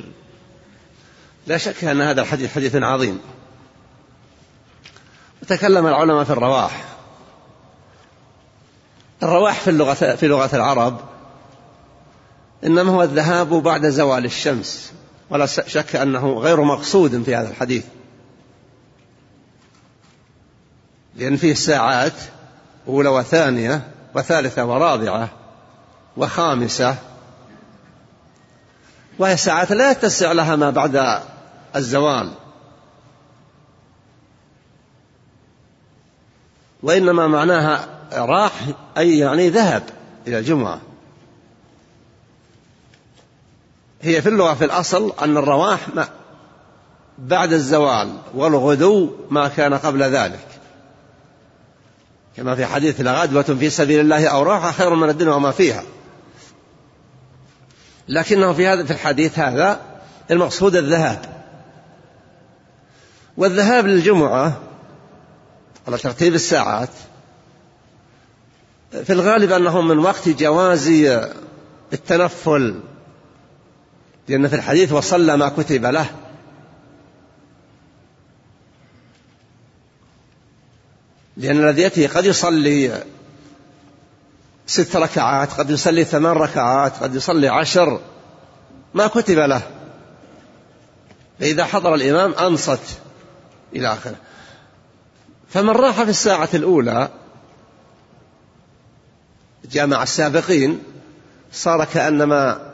[1.47, 3.19] لا شك أن هذا الحديث حديث عظيم.
[5.41, 6.85] وتكلم العلماء في الرواح.
[9.23, 10.99] الرواح في اللغة في لغة العرب
[12.63, 14.93] إنما هو الذهاب بعد زوال الشمس
[15.29, 17.83] ولا شك أنه غير مقصود في هذا الحديث.
[21.17, 22.13] لأن فيه ساعات
[22.87, 25.29] أولى وثانية وثالثة ورابعة
[26.17, 26.95] وخامسة.
[29.19, 31.21] وهي ساعات لا يتسع لها ما بعد
[31.75, 32.31] الزوال.
[36.83, 38.51] وإنما معناها راح
[38.97, 39.83] أي يعني ذهب
[40.27, 40.81] إلى الجمعة.
[44.01, 46.07] هي في اللغة في الأصل أن الرواح ما
[47.17, 50.56] بعد الزوال والغدو ما كان قبل ذلك.
[52.37, 55.83] كما في حديث لغدوة في سبيل الله أو راحة خير من الدنيا وما فيها.
[58.07, 59.81] لكنه في هذا في الحديث هذا
[60.31, 61.43] المقصود الذهاب.
[63.37, 64.61] والذهاب للجمعة
[65.87, 66.89] على ترتيب الساعات
[69.03, 70.87] في الغالب أنه من وقت جواز
[71.93, 72.79] التنفل
[74.27, 76.09] لأن في الحديث وصلى ما كتب له.
[81.37, 83.03] لأن الذي يأتي قد يصلي
[84.67, 87.99] ست ركعات قد يصلي ثمان ركعات قد يصلي عشر
[88.93, 89.61] ما كتب له.
[91.39, 92.79] فإذا حضر الإمام أنصت
[93.75, 94.15] إلى آخره.
[95.49, 97.09] فمن راح في الساعة الأولى
[99.71, 100.83] جامع السابقين
[101.51, 102.71] صار كأنما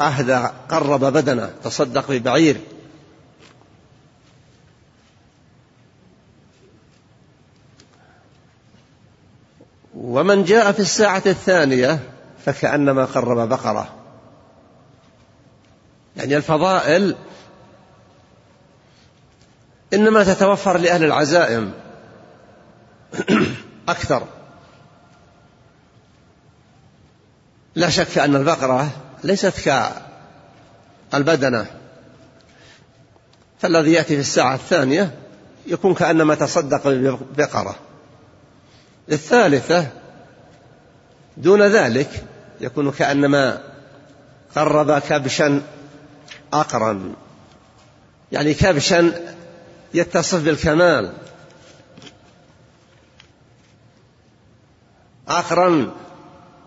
[0.00, 2.60] أهدى قرب بدنه تصدق ببعير.
[10.02, 11.98] ومن جاء في الساعة الثانية
[12.44, 13.94] فكأنما قرب بقرة.
[16.16, 17.16] يعني الفضائل
[19.94, 21.72] إنما تتوفر لأهل العزائم
[23.88, 24.22] أكثر.
[27.74, 28.90] لا شك أن البقرة
[29.24, 29.70] ليست
[31.12, 31.66] كالبدنة.
[33.60, 35.18] فالذي يأتي في الساعة الثانية
[35.66, 37.76] يكون كأنما تصدق ببقرة
[39.12, 39.86] الثالثة
[41.36, 42.24] دون ذلك
[42.60, 43.62] يكون كأنما
[44.56, 45.62] قرب كبشا
[46.52, 47.14] أقرا
[48.32, 49.12] يعني كبشا
[49.94, 51.12] يتصف بالكمال.
[55.28, 55.94] أقرا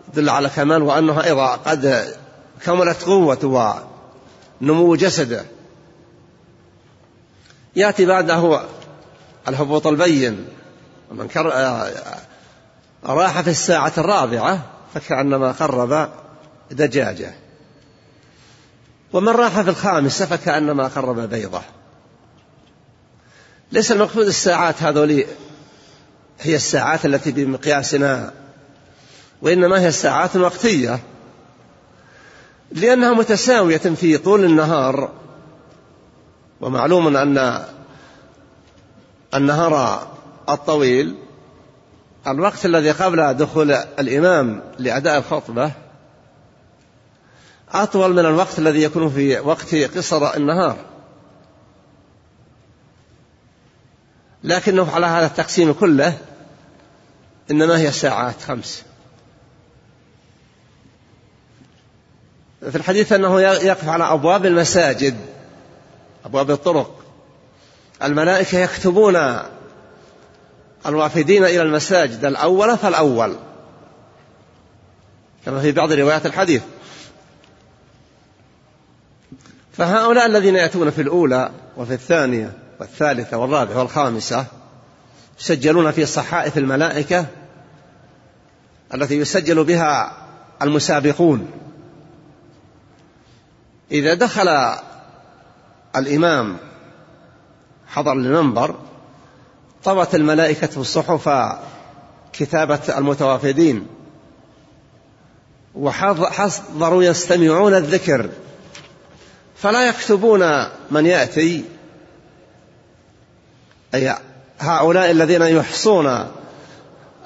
[0.08, 2.14] يدل على كمال وأنه أيضا قد
[2.64, 3.78] كملت قوة
[4.60, 5.44] ونمو جسده.
[7.76, 8.62] يأتي بعده
[9.48, 10.48] الهبوط البين.
[11.10, 11.52] ومن كر...
[13.04, 14.62] راح في الساعة الرابعة
[14.94, 16.10] فكأنما قرب
[16.70, 17.34] دجاجة.
[19.12, 21.62] ومن راح في الخامسة فكأنما قرب بيضة.
[23.72, 25.24] ليس المقصود الساعات هذول
[26.40, 28.32] هي الساعات التي بمقياسنا
[29.42, 30.98] وإنما هي الساعات الوقتية.
[32.72, 35.10] لأنها متساوية في طول النهار
[36.60, 37.64] ومعلوم أن
[39.34, 40.06] النهار
[40.48, 41.25] الطويل
[42.26, 45.72] الوقت الذي قبل دخول الإمام لأداء الخطبة
[47.72, 50.76] أطول من الوقت الذي يكون في وقت قصر النهار.
[54.44, 56.18] لكنه على هذا التقسيم كله
[57.50, 58.82] إنما هي ساعات خمس.
[62.70, 65.16] في الحديث أنه يقف على أبواب المساجد
[66.24, 67.00] أبواب الطرق.
[68.02, 69.16] الملائكة يكتبون
[70.86, 73.36] الوافدين إلى المساجد الأول فالأول.
[75.46, 76.62] كما في بعض روايات الحديث.
[79.72, 84.46] فهؤلاء الذين يأتون في الأولى وفي الثانية والثالثة والرابعة والخامسة
[85.40, 87.26] يسجلون في صحائف الملائكة
[88.94, 90.16] التي يسجل بها
[90.62, 91.50] المسابقون.
[93.90, 94.48] إذا دخل
[95.96, 96.56] الإمام
[97.86, 98.74] حضر المنبر
[99.86, 101.28] طوت الملائكة الصحف
[102.32, 103.86] كتابة المتوافدين.
[105.74, 108.30] وحضروا يستمعون الذكر.
[109.56, 110.42] فلا يكتبون
[110.90, 111.64] من يأتي.
[113.94, 114.16] أي
[114.58, 116.26] هؤلاء الذين يحصون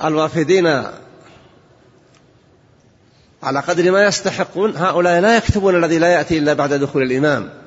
[0.05, 0.67] الوافدين
[3.43, 7.60] على قدر ما يستحقون هؤلاء لا يكتبون الذي لا يأتي إلا بعد دخول الإمام.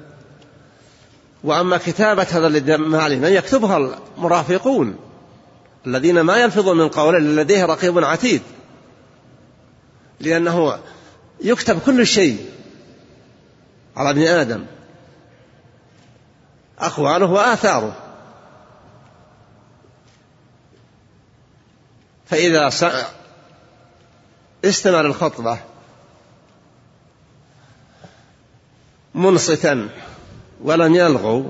[1.43, 3.77] وأما كتابة هذا المعلم يكتبها
[4.17, 4.95] المرافقون
[5.87, 8.41] الذين ما يلفظون من قول لديه رقيب عتيد.
[10.19, 10.79] لأنه
[11.41, 12.49] يكتب كل شيء
[13.95, 14.65] على ابن آدم
[16.79, 17.95] أقواله وآثاره.
[22.25, 22.69] فإذا
[24.65, 25.59] استمر الخطبة
[29.15, 29.89] منصتا.
[30.63, 31.45] ولم يلغو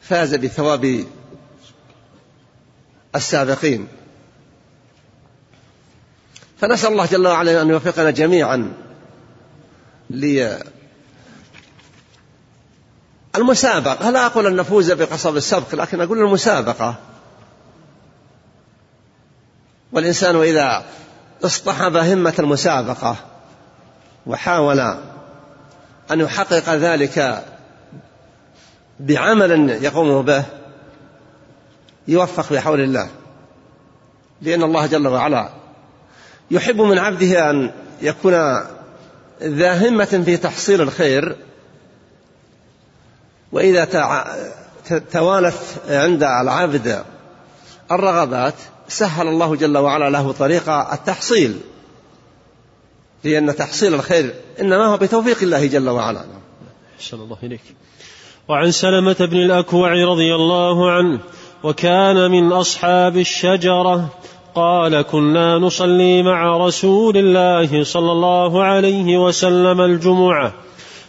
[0.00, 1.04] فاز بثواب
[3.14, 3.88] السابقين.
[6.58, 8.72] فنسأل الله جل وعلا أن يوفقنا جميعا
[13.36, 14.10] المسابقة.
[14.10, 16.94] لا أقول أن نفوز بقصب السبق؟ لكن أقول المسابقة.
[19.92, 20.84] والإنسان إذا
[21.44, 23.16] اصطحب همة المسابقة
[24.26, 25.09] وحاول
[26.12, 27.44] أن يحقق ذلك
[29.00, 30.44] بعمل يقوم به
[32.08, 33.08] يوفق بحول الله.
[34.42, 35.50] لأن الله جل وعلا
[36.50, 38.32] يحب من عبده أن يكون
[39.42, 41.36] ذا همة في تحصيل الخير.
[43.52, 43.84] وإذا
[45.12, 45.56] توالت
[45.88, 47.04] عند العبد
[47.92, 48.54] الرغبات
[48.88, 51.60] سهل الله جل وعلا له طريق التحصيل.
[53.24, 56.24] لأن تحصيل الخير إنما هو بتوفيق الله جل وعلا.
[57.00, 57.60] أحسن الله إليك.
[58.48, 61.18] وعن سلمة بن الأكوع رضي الله عنه
[61.62, 64.08] وكان من أصحاب الشجرة
[64.54, 70.54] قال كنا نصلي مع رسول الله صلى الله عليه وسلم الجمعة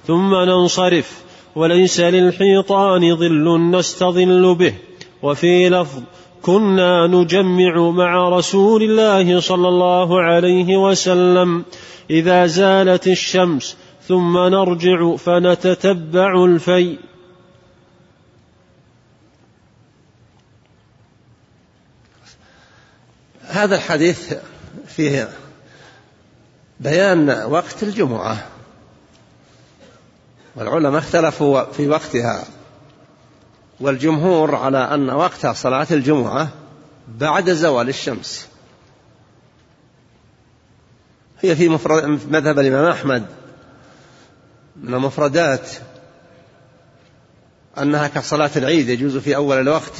[0.07, 1.22] ثم ننصرف
[1.55, 4.74] وليس للحيطان ظل نستظل به
[5.24, 6.01] وفي لفظ
[6.41, 11.65] كنا نجمع مع رسول الله صلى الله عليه وسلم
[12.09, 13.77] إذا زالت الشمس
[14.07, 16.99] ثم نرجع فنتتبع الفيء.
[23.41, 24.33] هذا الحديث
[24.87, 25.29] فيه
[26.79, 28.47] بيان وقت الجمعة
[30.55, 32.61] والعلماء اختلفوا في وقتها.
[33.82, 36.49] والجمهور على أن وقت صلاة الجمعة
[37.07, 38.47] بعد زوال الشمس.
[41.39, 43.25] هي في مفرد مذهب الإمام أحمد
[44.75, 45.69] من المفردات
[47.77, 49.93] أنها كصلاة العيد يجوز في أول الوقت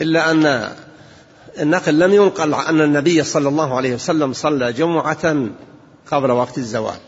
[0.00, 0.72] إلا أن
[1.60, 5.46] النقل لم ينقل أن النبي صلى الله عليه وسلم صلى جمعة
[6.10, 6.98] قبل وقت الزوال.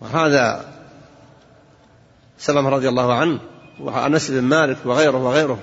[0.00, 0.75] وهذا
[2.38, 3.40] سلمة رضي الله عنه
[3.80, 5.58] وأنس بن مالك وغيره وغيره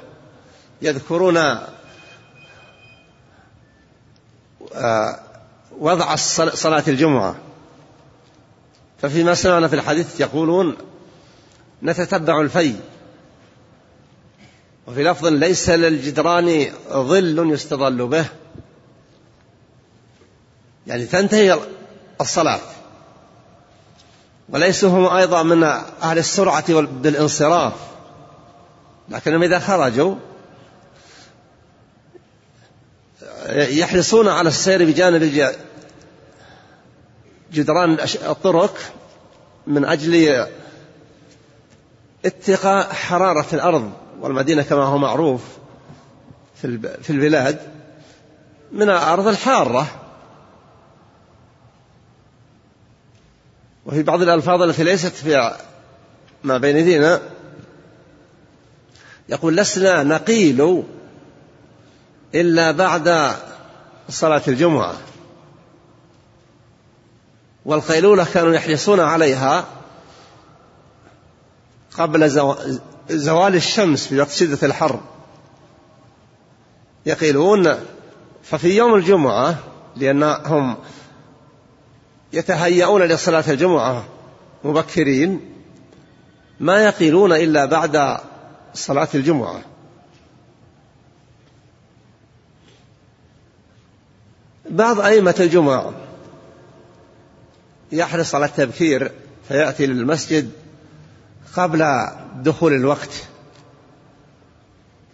[0.82, 1.38] يذكرون
[4.76, 5.20] آه،
[5.80, 7.36] وضع صلاة الجمعة.
[9.02, 10.78] ففيما سمعنا في الحديث يقولون
[11.84, 12.76] نتتبع الفي.
[14.88, 18.26] وفي لفظ ليس للجدران ظل يستظل به.
[20.88, 21.60] يعني تنتهي
[22.22, 22.60] الصلاة.
[24.54, 25.64] وليسوا هم أيضا من
[26.04, 27.74] أهل السرعة بالانصراف.
[29.10, 30.16] لكنهم إذا خرجوا
[33.50, 35.52] يحرصون على السير بجانب
[37.54, 38.78] جدران الطرق
[39.68, 40.46] من أجل
[42.26, 43.92] اتقاء حرارة الأرض
[44.22, 45.42] والمدينة كما هو معروف
[47.02, 47.60] في البلاد
[48.72, 49.88] من الأرض الحارة.
[53.86, 55.58] وفي بعض الألفاظ التي ليست في
[56.44, 57.22] ما بين يدينا
[59.30, 60.84] يقول لسنا نقيل
[62.36, 63.36] إلا بعد
[64.10, 64.94] صلاة الجمعة.
[67.66, 69.66] والقيلولة كانوا يحرصون عليها
[71.98, 72.30] قبل
[73.10, 75.00] زوال الشمس في وقت شدة الحر.
[77.06, 77.76] يقيلون
[78.44, 79.56] ففي يوم الجمعة
[79.96, 80.78] لأنهم
[82.34, 84.06] يتهيئون لصلاة الجمعة
[84.64, 85.40] مبكرين
[86.60, 88.18] ما يقيلون إلا بعد
[88.74, 89.62] صلاة الجمعة.
[94.70, 95.94] بعض أئمة الجمعة
[97.92, 99.12] يحرص على التبكير
[99.48, 100.52] فيأتي للمسجد
[101.56, 103.24] قبل دخول الوقت.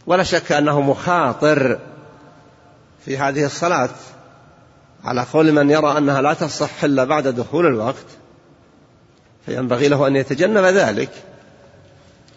[0.08, 1.80] ولا شك أنه مخاطر
[3.06, 3.90] في هذه الصلاة.
[5.04, 8.06] على قول من يرى أنها لا تصح إلا بعد دخول الوقت
[9.46, 11.10] فينبغي له أن يتجنب ذلك.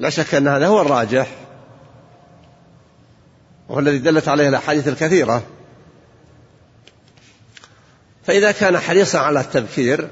[0.00, 1.28] لا شك أن هذا هو الراجح
[3.68, 5.42] وهو الذي دلت عليه الأحاديث الكثيرة.
[8.24, 10.08] فإذا كان حريصا على التبكير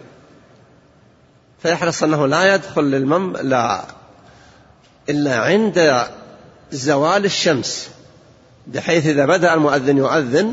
[1.63, 3.85] فيحرص أنه لا يدخل للمم لا
[5.09, 6.07] إلا عند
[6.73, 7.91] زوال الشمس
[8.67, 10.53] بحيث إذا بدأ المؤذن يؤذن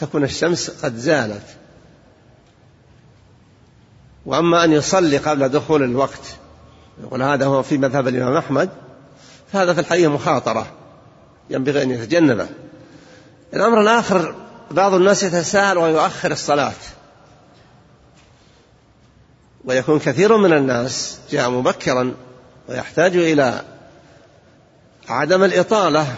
[0.00, 1.46] تكون الشمس قد زالت.
[4.26, 6.36] وأما أن يصلي قبل دخول الوقت
[7.02, 8.70] يقول هذا هو في مذهب الإمام أحمد
[9.52, 10.66] فهذا في الحقيقة مخاطرة
[11.50, 12.48] ينبغي أن يتجنبه.
[13.54, 14.34] الأمر الآخر
[14.70, 16.72] بعض الناس يتساهل ويؤخر الصلاة.
[19.64, 22.14] ويكون كثير من الناس جاء مبكرا
[22.68, 23.62] ويحتاج إلى
[25.08, 26.14] عدم الإطالة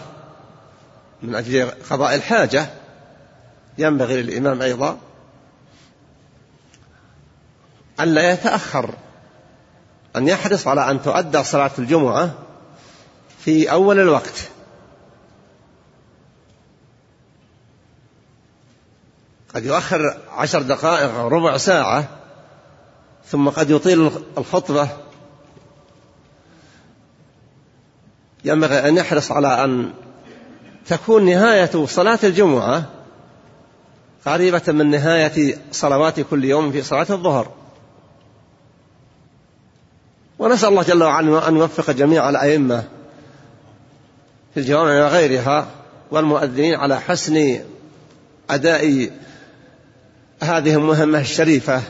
[1.22, 2.66] من أجل قضاء الحاجة.
[3.78, 4.98] ينبغي للإمام أيضا
[8.00, 8.94] ألا يتأخر
[10.16, 12.34] أن يحرص على أن تؤدى صلاة الجمعة
[13.38, 14.48] في أول الوقت.
[19.54, 22.08] قد يؤخر عشر دقائق أو ربع ساعة
[23.26, 24.88] ثم قد يطيل الخطبة.
[28.44, 29.92] ينبغي أن يحرص على أن
[30.86, 32.97] تكون نهاية صلاة الجمعة
[34.26, 37.50] قريبة من نهاية صلوات كل يوم في صلاة الظهر.
[40.38, 42.84] ونسأل الله جل وعلا أن يوفق جميع الأئمة
[44.54, 45.66] في الجوامع وغيرها
[46.10, 47.58] والمؤذنين على حسن
[48.50, 49.10] أداء
[50.42, 51.82] هذه المهمة الشريفة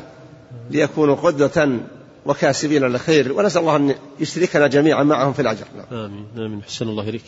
[0.71, 1.81] ليكونوا قدوة
[2.27, 3.33] وكاسبين للخير.
[3.33, 5.65] ونسأل الله أن يشركنا جميعا معهم في الأجر.
[5.77, 6.05] نعم.
[6.05, 6.27] آمين.
[6.37, 6.63] آمين.
[6.63, 7.25] حسن الله إليك.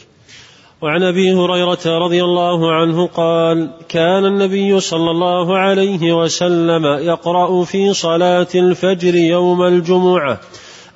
[0.82, 7.94] وعن أبي هريرة رضي الله عنه قال كان النبي صلى الله عليه وسلم يقرأ في
[7.94, 10.40] صلاة الفجر يوم الجمعة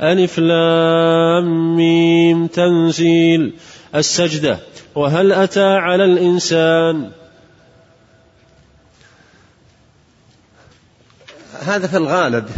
[0.00, 3.54] ألف لام ميم تنزيل
[3.94, 4.58] السجدة
[4.94, 7.10] وهل أتى على الإنسان؟
[11.62, 12.48] هذا في الغالب.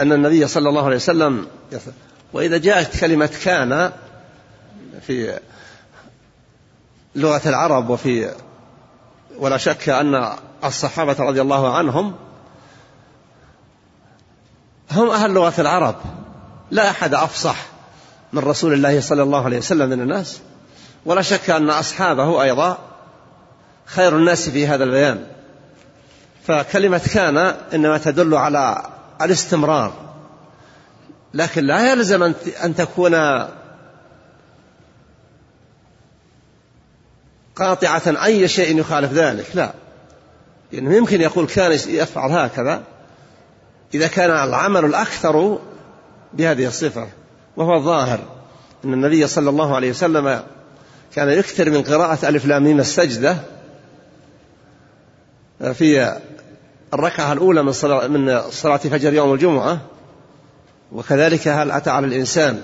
[0.00, 1.46] أن النبي صلى الله عليه وسلم
[2.32, 3.92] وإذا جاءت كلمة كان
[5.06, 5.38] في
[7.14, 8.30] لغة العرب وفي
[9.38, 10.32] ولا شك أن
[10.64, 12.14] الصحابة رضي الله عنهم
[14.90, 15.96] هم أهل لغة العرب.
[16.70, 17.56] لا أحد أفصح
[18.32, 20.40] من رسول الله صلى الله عليه وسلم من الناس.
[21.06, 22.78] ولا شك أن أصحابه أيضا
[23.86, 25.26] خير الناس في هذا البيان.
[26.46, 27.36] فكلمة كان
[27.74, 28.82] إنما تدل على
[29.22, 30.07] الاستمرار.
[31.34, 32.22] لكن لا يلزم
[32.64, 33.14] أن تكون
[37.56, 39.72] قاطعة أي شيء يخالف ذلك لا.
[40.72, 42.82] لأنه يمكن يقول كان يفعل هكذا
[43.94, 45.58] إذا كان العمل الأكثر
[46.32, 47.08] بهذه الصفة
[47.56, 48.20] وهو الظاهر
[48.84, 50.42] أن النبي صلى الله عليه وسلم
[51.14, 53.36] كان يكثر من قراءة ألف لام السجدة
[55.72, 56.18] في
[56.94, 57.72] الركعة الأولى من
[58.10, 59.80] من صلاة فجر يوم الجمعة.
[60.92, 62.62] وكذلك هل أتى على الإنسان.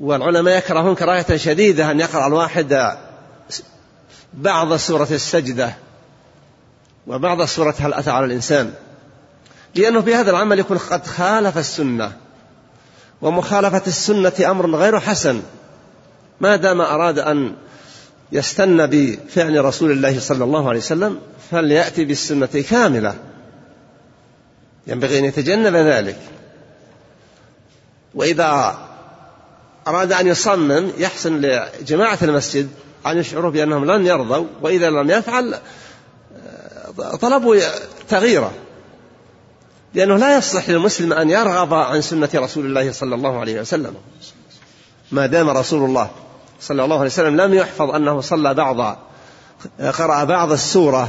[0.00, 2.96] والعلماء يكرهون كراهة شديدة أن يقرأ الواحد
[4.34, 5.74] بعض سورة السجدة
[7.06, 8.72] وبعض سورة هل أتى على الإنسان.
[9.74, 12.12] لأنه في هذا العمل يكون قد خالف السنة
[13.22, 15.42] ومخالفة السنة أمر غير حسن.
[16.40, 17.54] ما دام أراد أن
[18.32, 21.20] يستن بفعل رسول الله صلى الله عليه وسلم
[21.50, 23.14] فليأتي بالسنة كاملة.
[24.86, 26.18] ينبغي أن يتجنب ذلك.
[28.14, 28.78] وإذا
[29.88, 32.68] أراد أن يصمم يحسن لجماعة المسجد
[33.06, 35.58] أن يشعروا بأنهم لن يرضوا وإذا لم يفعل
[37.20, 37.56] طلبوا
[38.08, 38.52] تغييره.
[39.94, 43.94] لأنه لا يصلح للمسلم أن يرغب عن سنة رسول الله صلى الله عليه وسلم.
[45.12, 46.10] ما دام رسول الله
[46.60, 48.98] صلى الله عليه وسلم لم يحفظ أنه صلى بعض
[49.80, 51.08] قرأ بعض السورة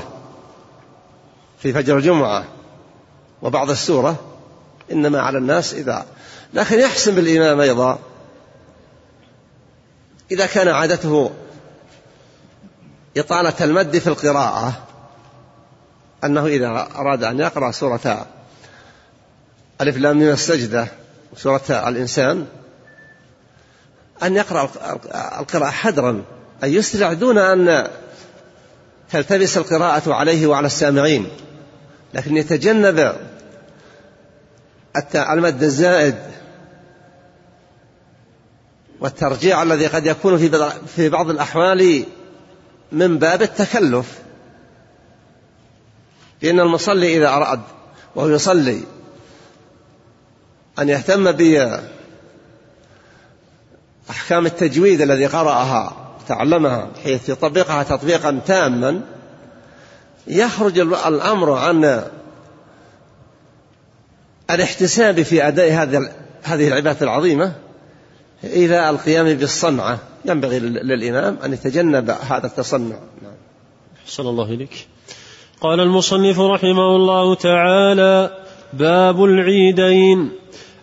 [1.60, 2.46] في فجر الجمعة
[3.42, 4.16] وبعض السورة
[4.92, 6.06] إنما على الناس إذا
[6.54, 8.00] لكن يحسن بالإمام أيضا.
[10.32, 11.32] إذا كان عادته
[13.18, 14.74] إطالة المد في القراءة
[16.24, 18.28] أنه إذا أراد أن يقرأ سورة
[19.82, 20.88] ألف لام من السجدة
[21.38, 22.46] سورة الإنسان
[24.24, 24.70] أن يقرأ
[25.40, 26.24] القراءة حذرا
[26.64, 27.88] أن يسرع دون أن
[29.12, 31.30] تلتبس القراءة عليه وعلى السامعين.
[32.14, 33.16] لكن يتجنب
[35.34, 36.16] المد الزائد
[39.00, 40.38] والترجيع الذي قد يكون
[40.96, 42.06] في بعض الأحوال
[42.92, 44.20] من باب التكلف.
[46.42, 47.62] لأن المصلي إذا أراد
[48.16, 48.84] وهو يصلي
[50.80, 51.32] أن يهتم
[54.10, 59.02] أحكام التجويد الذي قرأها تعلمها حيث يطبقها تطبيقا تاما
[60.28, 62.04] يخرج الأمر عن
[64.52, 65.72] الاحتساب في أداء
[66.44, 67.54] هذه العبادة العظيمة
[68.44, 70.00] إذا القيام بالصنعة.
[70.26, 72.96] ينبغي للإمام أن يتجنب هذا التصنع.
[73.22, 73.34] نعم.
[74.06, 74.88] أحسن الله إليك.
[75.62, 78.38] قال المصنف رحمه الله تعالى
[78.74, 80.32] باب العيدين.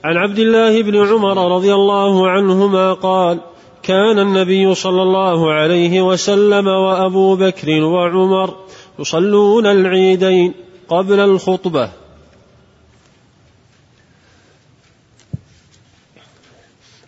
[0.04, 3.40] عن عبد الله بن عمر رضي الله عنهما قال
[3.82, 8.54] كان النبي صلى الله عليه وسلم وأبو بكر وعمر
[8.98, 10.54] يصلون العيدين
[10.88, 11.90] قبل الخطبة.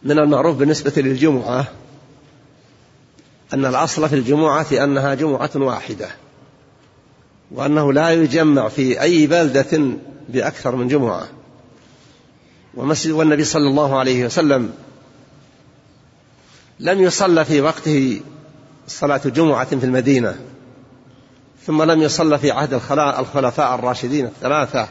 [0.02, 1.68] من المعروف بالنسبة للجمعة
[3.54, 6.08] أن الأصل في الجمعة أنها جمعة واحدة
[7.50, 9.96] وأنه لا يجمع في أي بلدة
[10.28, 11.28] بأكثر من جمعة.
[12.74, 14.72] ومسجد والنبي صلى الله عليه وسلم
[16.80, 18.20] لم يصلى في وقته
[18.88, 20.36] صلاة جمعة في المدينة.
[21.66, 22.72] ثم لم يصلى في عهد
[23.18, 24.88] الخلفاء الراشدين الثلاثة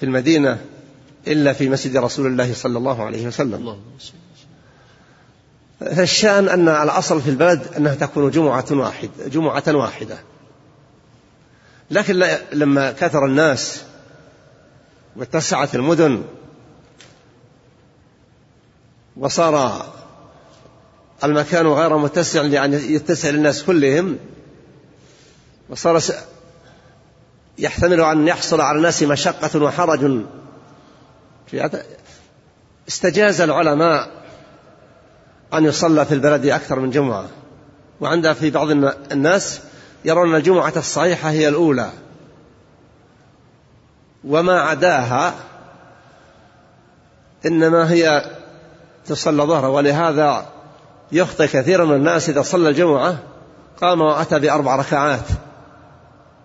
[0.00, 0.58] في المدينة
[1.26, 3.76] إلا في مسجد رسول الله صلى الله عليه وسلم.
[5.80, 10.18] فالشأن أن الأصل في البلد أنها تكون جمعة واحدة جمعة واحدة.
[11.90, 13.82] لكن لما كثر الناس
[15.16, 16.22] واتسعت المدن
[19.16, 19.86] وصار
[21.24, 24.18] المكان غير متسع لأن يتسع للناس كلهم
[25.70, 26.00] وصار
[27.58, 30.22] يحتمل أن يحصل على الناس مشقة وحرج.
[32.88, 34.08] استجاز العلماء
[35.54, 37.28] أن يصلى في البلد أكثر من جمعة.
[38.00, 38.70] وعند في بعض
[39.12, 39.60] الناس
[40.04, 41.90] يرون الجمعة الصحيحة هي الأولى.
[44.24, 45.34] وما عداها
[47.46, 48.30] إنما هي
[49.06, 50.46] تصلى ظهرا ولهذا
[51.12, 53.18] يخطئ كثير من الناس إذا صلى الجمعة
[53.80, 55.24] قام وأتى بأربع ركعات.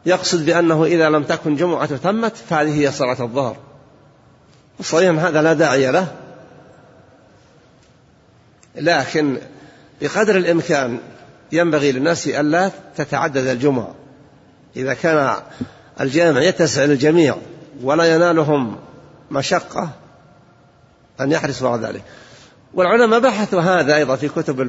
[0.06, 3.58] يقصد بأنه إذا لم تكن جمعة تمت فهذه هي صلاة الظهر.
[4.82, 6.08] صحيح هذا لا داعي له.
[8.76, 9.38] لكن
[10.02, 11.00] بقدر الإمكان
[11.52, 13.96] ينبغي للناس ألا تتعدد الجمعة.
[14.76, 15.36] إذا كان
[16.02, 17.36] الجامع يتسع للجميع
[17.82, 18.78] ولا ينالهم
[19.32, 19.90] مشقة
[21.22, 22.04] أن يحرصوا على ذلك.
[22.74, 24.62] والعلماء بحثوا هذا أيضا في كتب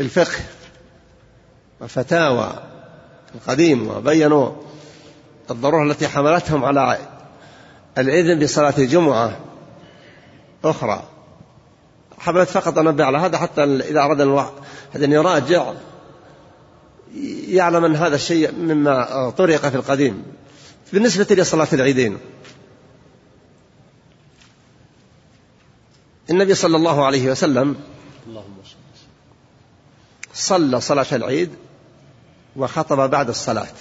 [0.00, 0.40] الفقه
[1.80, 2.71] والفتاوى
[3.34, 4.52] القديم وبينوا
[5.50, 6.98] الضرورة التي حملتهم على
[7.98, 9.40] الإذن بصلاة الجمعة
[10.64, 11.02] أخرى.
[12.18, 14.52] حبيت فقط أنبه على هذا حتى إذا أراد الواحد
[14.96, 15.72] أن يراجع
[17.48, 20.22] يعلم أن هذا الشيء مما طرق في القديم.
[20.92, 22.18] بالنسبة لصلاة العيدين.
[26.30, 27.76] النبي صلى الله عليه وسلم.
[30.34, 31.50] صلى صلاة العيد
[32.56, 33.74] وخطب بعد الصلاة.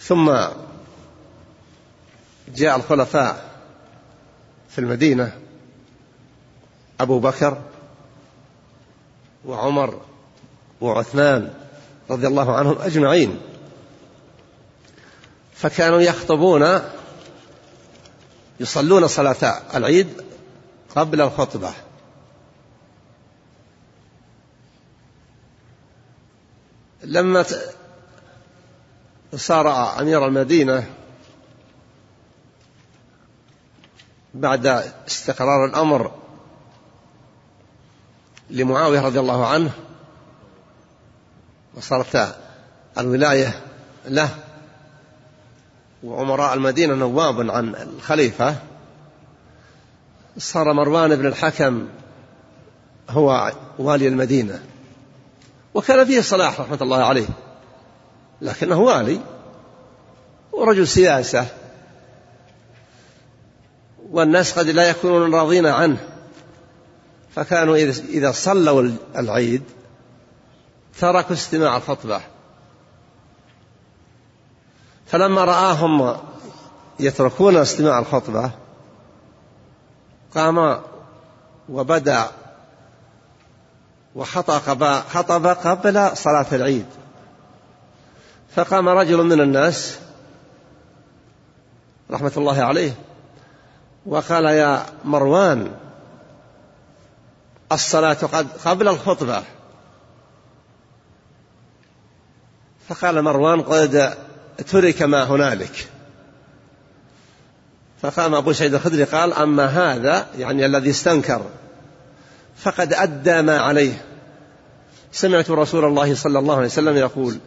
[0.00, 0.38] ثم
[2.54, 3.50] جاء الخلفاء
[4.70, 5.38] في المدينة
[7.00, 7.62] أبو بكر
[9.44, 10.00] وعمر
[10.80, 11.54] وعثمان
[12.10, 13.40] رضي الله عنهم أجمعين.
[15.54, 16.80] فكانوا يخطبون
[18.60, 20.24] يصلون صلاة العيد
[20.96, 21.72] قبل الخطبة.
[27.02, 27.44] لما
[29.34, 30.90] صار أمير المدينة
[34.34, 34.66] بعد
[35.08, 36.12] استقرار الأمر
[38.50, 39.70] لمعاوية رضي الله عنه
[41.74, 42.36] وصارت
[42.98, 43.60] الولاية
[44.06, 44.30] له
[46.02, 48.56] وأمراء المدينة نواب عن الخليفة
[50.38, 51.88] صار مروان بن الحكم
[53.10, 54.62] هو والي المدينة.
[55.74, 57.26] وكان فيه صلاح رحمة الله عليه.
[58.42, 59.20] لكنه والي
[60.52, 61.46] ورجل سياسة.
[64.10, 65.98] والناس قد لا يكونون راضين عنه.
[67.34, 69.62] فكانوا إذا صلوا العيد
[71.00, 72.20] تركوا استماع الخطبة.
[75.06, 76.16] فلما رآهم
[77.00, 78.50] يتركون استماع الخطبة
[80.34, 80.80] قام
[81.68, 82.30] وبدأ
[84.14, 86.86] وخطب خطب قبل صلاة العيد.
[88.54, 89.98] فقام رجل من الناس
[92.10, 92.92] رحمة الله عليه
[94.06, 95.72] وقال يا مروان
[97.72, 99.42] الصلاة قد قبل الخطبة.
[102.88, 104.14] فقال مروان قد
[104.70, 105.88] ترك ما هنالك.
[108.02, 111.42] فقام أبو سعيد الخدري قال أما هذا يعني الذي استنكر.
[112.62, 114.04] فقد أدى ما عليه.
[115.12, 117.38] سمعت رسول الله صلى الله عليه وسلم يقول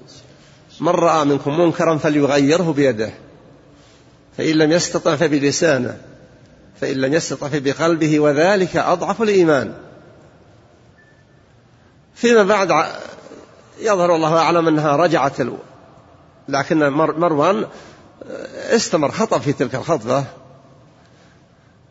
[0.80, 3.10] من رأى منكم منكرا فليغيره بيده
[4.38, 5.98] فإن لم يستطع فبلسانه
[6.82, 9.74] فإن لم يستطع فبقلبه وذلك أضعف الإيمان.
[12.16, 12.86] فيما بعد
[13.80, 15.38] يظهر الله أعلم أنها رجعت
[16.50, 17.66] لكن مروان
[18.56, 20.26] استمر خطأ في تلك الخطبة.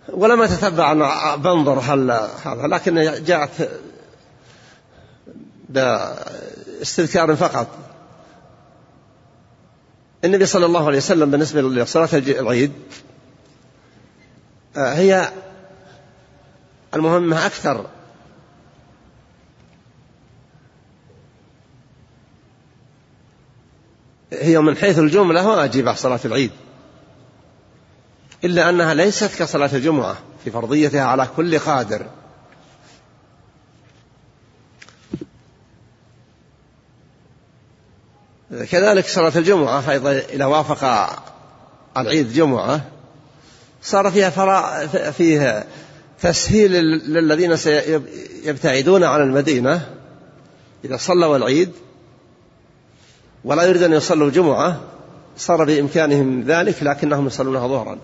[0.08, 0.98] ولم أتتبع أن
[1.42, 2.10] بنظر هل
[2.44, 3.80] هذا لكن جاءت
[5.68, 7.68] باستذكار فقط.
[10.24, 12.72] النبي صلى الله عليه وسلم بالنسبة لصلاة العيد
[14.76, 15.32] آه، هي
[16.94, 17.86] المهمة أكثر.
[24.32, 26.50] هي من حيث الجملة واجبة صلاة العيد.
[28.44, 32.06] إلا أنها ليست كصلاة الجمعة في فرضيتها على كل قادر.
[38.70, 41.10] كذلك صلاة الجمعة أيضا إذا وافق
[41.96, 42.80] العيد جمعة
[43.82, 45.66] صار فيها فرا فيه
[46.22, 49.94] تسهيل للذين سيبتعدون عن المدينة
[50.84, 51.72] إذا صلوا العيد.
[53.44, 54.80] ولا يريد أن يصلوا الجمعة
[55.36, 57.98] صار بإمكانهم ذلك لكنهم يصلونها ظهرا.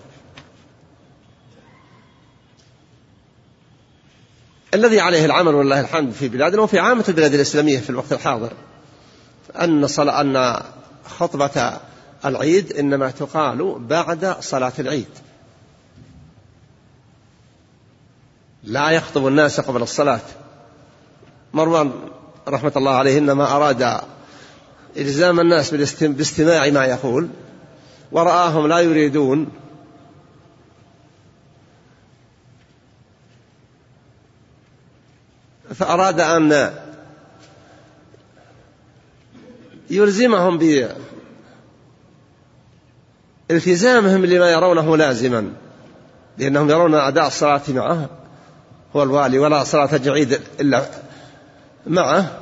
[4.73, 8.53] الذي عليه العمل والله الحمد في بلادنا وفي عامة البلاد الإسلامية في الوقت الحاضر.
[9.61, 10.61] أن صلاة أن
[11.05, 11.73] خطبة
[12.25, 15.07] العيد إنما تقال بعد صلاة العيد.
[18.63, 20.21] لا يخطب الناس قبل الصلاة.
[21.53, 21.91] مروان
[22.47, 24.01] رحمة الله عليه إنما أراد
[24.97, 27.29] إلزام الناس باستماع ما يقول.
[28.11, 29.47] ورآهم لا يريدون.
[35.79, 36.73] فأراد أن
[39.89, 40.57] يلزمهم
[43.49, 45.53] بالتزامهم لما يرونه لازما
[46.37, 48.09] لأنهم يرون أداء الصلاة معه
[48.95, 50.85] هو الوالي ولا صلاة الجعيد إلا
[51.87, 52.39] معه.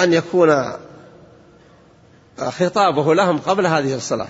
[0.00, 0.72] أن يكون
[2.38, 4.28] خطابه لهم قبل هذه الصلاة.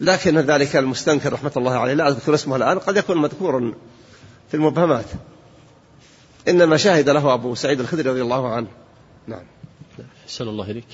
[0.00, 3.74] لكن ذلك المستنكر رحمة الله عليه لا أذكر اسمه الآن قد يكون مذكورا.
[4.48, 5.06] في المبهمات.
[6.48, 8.68] إنما شهد له أبو سعيد الخدري رضي الله عنه.
[9.26, 9.44] نعم.
[10.26, 10.88] أحسن الله إليك.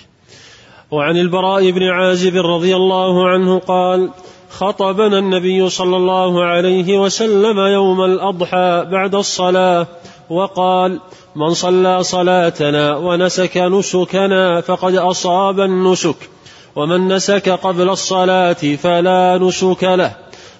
[0.91, 4.11] وعن البراء بن عازب رضي الله عنه قال
[4.51, 9.87] خطبنا النبي صلى الله عليه وسلم يوم الأضحى بعد الصلاة
[10.31, 11.01] وقال
[11.37, 16.31] من صلى صلاتنا ونسك نسكنا فقد أصاب النسك
[16.77, 20.17] ومن نسك قبل الصلاة فلا نسك له.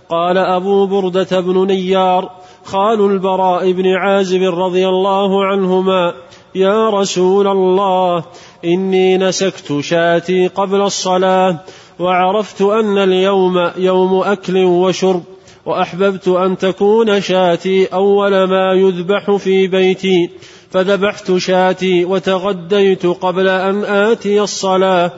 [0.09, 6.15] قال أبو بردة بن نيار خال البراء بن عازب رضي الله عنهما
[6.55, 8.25] يا رسول الله
[8.65, 11.57] إني نسكت شاتي قبل الصلاة
[11.99, 15.23] وعرفت أن اليوم يوم أكل وشرب
[15.67, 20.31] وأحببت أن تكون شاتي أول ما يذبح في بيتي
[20.71, 25.13] فذبحت شاتي وتغديت قبل أن آتي الصلاة.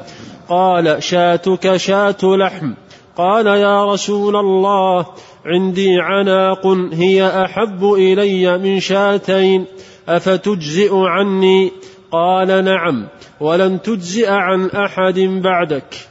[0.48, 2.72] قال شاتك شات لحم.
[3.16, 5.06] قال يا رسول الله
[5.46, 9.64] عندي عناق هي أحب إلي من شاتين
[10.08, 11.72] أفتجزئ عني؟
[12.10, 13.08] قال نعم
[13.40, 16.08] ولن تجزئ عن أحد بعدك.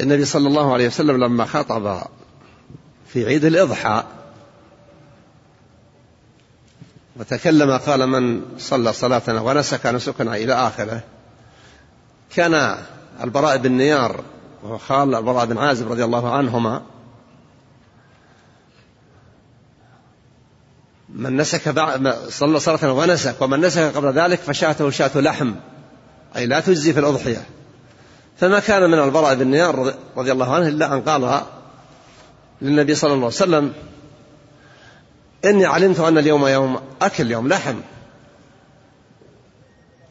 [0.00, 2.02] النبي صلى الله عليه وسلم لما خطب
[3.06, 4.04] في عيد الإضحى
[7.16, 11.02] وتكلم قال من صلى صلاتنا ونسك نسكنا إلى آخره
[12.34, 12.78] كان
[13.24, 14.24] البراء بن نيار
[14.62, 16.82] وهو خال البراء بن عازب رضي الله عنهما
[21.08, 25.54] من نسك بعد صلى صلاة ونسك ومن نسك قبل ذلك فشاته شاة لحم
[26.36, 27.46] أي لا تجزي في الأضحية.
[28.36, 31.42] فما كان من البراء بن نيار رضي الله عنه إلا أن قال
[32.62, 33.72] للنبي صلى الله عليه وسلم
[35.44, 37.80] إني علمت أن اليوم يوم أكل يوم لحم.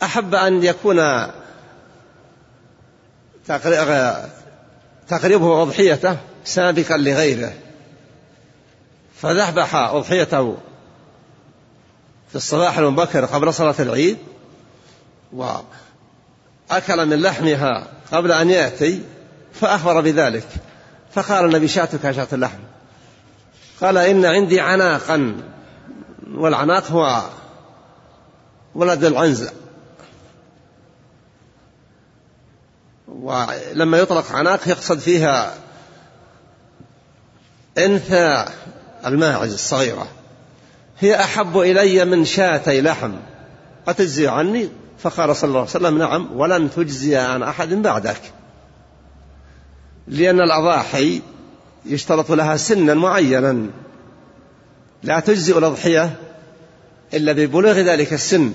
[0.03, 0.99] أحب أن يكون
[5.07, 7.53] تقريبه أضحيته سابقا لغيره
[9.15, 10.57] فذبح أضحيته
[12.29, 14.17] في الصباح المبكر قبل صلاة العيد
[15.33, 19.01] وأكل من لحمها قبل أن يأتي
[19.53, 20.47] فأخبر بذلك
[21.13, 22.59] فقال النبي شاتك شاة اللحم
[23.81, 25.35] قال إن عندي عناقا
[26.33, 27.21] والعناق هو
[28.75, 29.51] ولد العنزة.
[33.07, 35.53] ولما يطلق عناق يقصد فيها
[37.77, 38.45] أنثى
[39.05, 40.07] الماعز الصغيرة.
[40.99, 43.13] هي أحب إلي من شاتي لحم.
[43.87, 48.21] أتجزي عني؟ فقال صلى الله عليه وسلم نعم ولن تجزي عن أحد بعدك.
[50.07, 51.21] لأن الأضاحي
[51.85, 53.65] يشترط لها سنا معينا.
[55.03, 56.15] لا تجزئ الأضحية
[57.13, 58.53] إلا ببلوغ ذلك السن.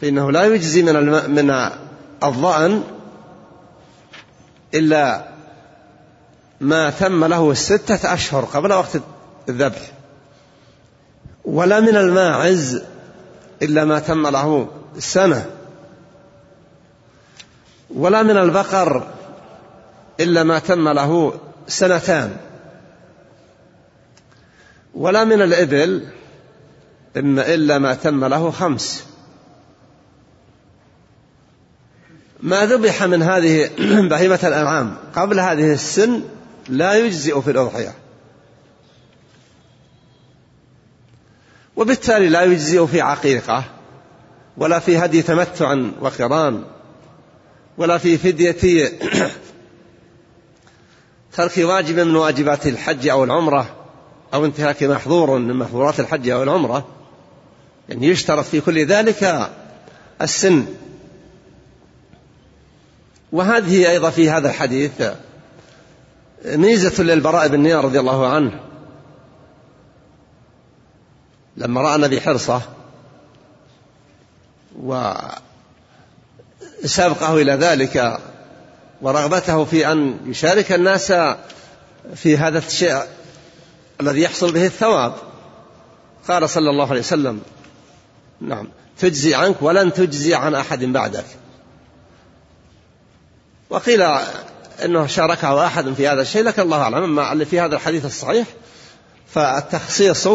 [0.00, 1.70] فإنه لا يجزي من من
[2.22, 2.82] الظأن
[4.74, 5.28] إلا
[6.60, 9.00] ما تم له ستة أشهر قبل وقت
[9.48, 9.92] الذبح.
[11.44, 12.82] ولا من الماعز
[13.62, 15.50] إلا ما تم له سنة.
[17.90, 19.06] ولا من البقر
[20.20, 22.36] إلا ما تم له سنتان.
[24.94, 26.08] ولا من الإبل
[27.16, 29.04] إلا ما تم له خمس.
[32.42, 33.70] ما ذبح من هذه
[34.10, 36.22] بهيمة الأنعام قبل هذه السن
[36.68, 37.94] لا يجزئ في الأضحية.
[41.76, 43.64] وبالتالي لا يجزئ في عقيقة
[44.56, 46.64] ولا في هدي تمتع وقران
[47.78, 48.92] ولا في فدية
[51.36, 53.76] ترك واجب من واجبات الحج أو العمرة
[54.34, 56.86] أو انتهاك محظور من محظورات الحج أو العمرة.
[57.88, 59.50] يعني يشترط في كل ذلك
[60.22, 60.66] السن.
[63.32, 65.02] وهذه أيضا في هذا الحديث
[66.44, 68.60] ميزة للبراء بن نيار رضي الله عنه.
[71.56, 72.62] لما رأى النبي حرصه
[74.82, 75.42] وسابقه
[77.34, 78.18] إلى ذلك
[79.02, 81.12] ورغبته في أن يشارك الناس
[82.14, 83.02] في هذا الشيء
[84.00, 85.14] الذي يحصل به الثواب
[86.28, 87.40] قال صلى الله عليه وسلم
[88.40, 88.68] نعم
[88.98, 91.24] تجزي عنك ولن تجزي عن أحد بعدك.
[93.70, 94.02] وقيل
[94.84, 97.18] إنه شاركه أحد في هذا الشيء لكن الله أعلم.
[97.18, 98.46] أما في هذا الحديث الصحيح
[99.26, 100.28] فالتخصيص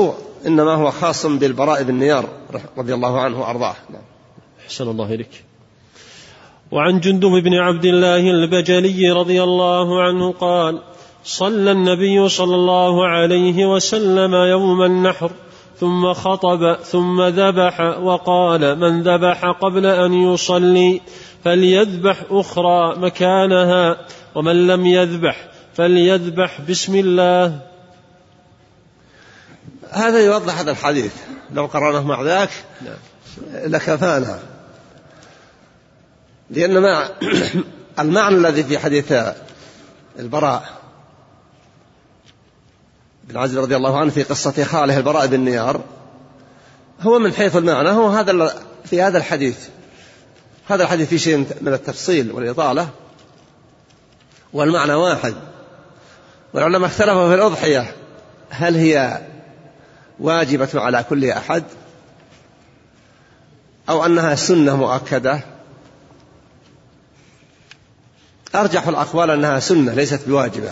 [0.46, 2.26] إنما هو خاص بالبراء بن نيار
[2.78, 3.76] رضي الله عنه وأرضاه.
[3.90, 4.02] نعم.
[4.66, 5.44] أحسن الله إليك.
[6.72, 10.82] وعن جندب بن عبد الله البجلي رضي الله عنه قال
[11.24, 15.32] صلى النبي صلى الله عليه وسلم يوم النحر
[15.80, 21.02] ثم خطب ثم ذبح وقال من ذبح قبل أن يصلي
[21.44, 23.98] فليذبح أخرى مكانها
[24.36, 27.60] ومن لم يذبح فليذبح بسم الله.
[29.92, 31.14] هذا يوضح هذا الحديث.
[31.54, 32.50] لو قرأناه مع ذاك
[33.54, 34.40] لكفانا.
[36.50, 37.10] لأن مع
[38.00, 39.14] المعنى الذي في حديث
[40.20, 40.70] البراء
[43.24, 45.82] بن عزيز رضي الله عنه في قصة خاله البراء بن نيار
[47.02, 48.54] هو من حيث المعنى هو هذا
[48.86, 49.68] في هذا الحديث.
[50.68, 52.90] هذا الحديث فيه شيء من التفصيل والإطالة
[54.54, 55.36] والمعنى واحد.
[56.54, 57.96] والعلماء اختلفوا في الأضحية
[58.50, 59.22] هل هي
[60.20, 61.64] واجبة على كل أحد
[63.90, 65.40] أو أنها سنة مؤكدة؟
[68.56, 70.72] أرجح الأقوال أنها سنة ليست بواجبة.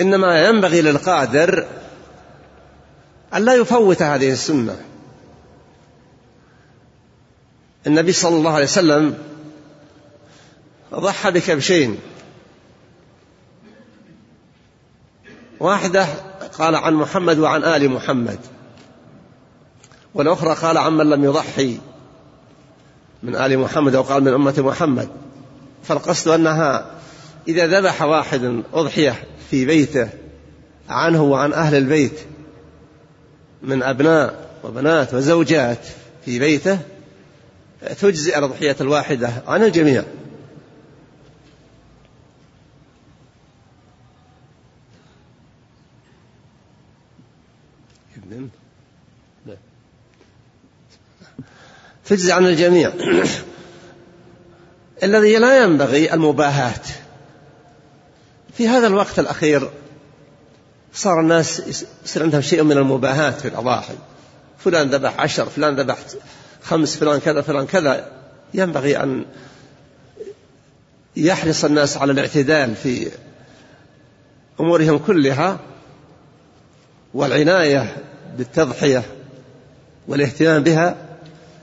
[0.00, 1.66] إنما ينبغي للقادر
[3.34, 4.76] أن لا يفوت هذه السنة.
[7.86, 9.18] النبي صلى الله عليه وسلم
[10.94, 11.98] ضحى بكبشين.
[15.60, 16.06] واحدة
[16.58, 18.38] قال عن محمد وعن آل محمد
[20.14, 21.78] والأخرى قال عن من لم يضحي
[23.22, 25.08] من آل محمد أو قال من أمة محمد.
[25.84, 26.90] فالقصد أنها
[27.48, 30.08] إذا ذبح واحد أضحية في بيته
[30.88, 32.18] عنه وعن أهل البيت
[33.62, 35.78] من أبناء وبنات وزوجات
[36.24, 36.78] في بيته
[37.92, 40.04] تجزئ الأضحية الواحدة عن الجميع.
[52.04, 52.92] تجزي عن الجميع.
[55.02, 56.80] الذي لا ينبغي المباهاة.
[58.56, 59.70] في هذا الوقت الأخير
[60.94, 61.62] صار الناس
[62.04, 63.94] يصير عندهم شيء من المباهاة في الأضاحي.
[64.58, 65.96] فلان ذبح عشر فلان ذبح
[66.64, 68.10] خمس فلان كذا فلان كذا.
[68.54, 69.24] ينبغي أن
[71.16, 73.10] يحرص الناس على الاعتدال في
[74.60, 75.58] أمورهم كلها
[77.14, 77.96] والعناية
[78.38, 79.02] بالتضحية
[80.08, 80.96] والاهتمام بها.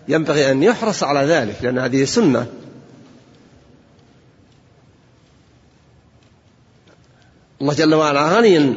[0.07, 2.47] ينبغي أن يحرص على ذلك لأن هذه سنة.
[7.61, 8.75] الله جل وعلا غني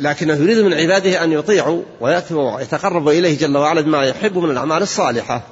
[0.00, 4.82] لكنه يريد من عباده أن يطيعوا ويأتوا ويتقربوا إليه جل وعلا بما يحب من الأعمال
[4.82, 5.42] الصالحة.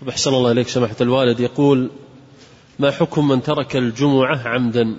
[0.00, 1.90] طب أحسن الله إليك سماحة الوالد يقول
[2.78, 4.96] ما حكم من ترك الجمعة عمدا؟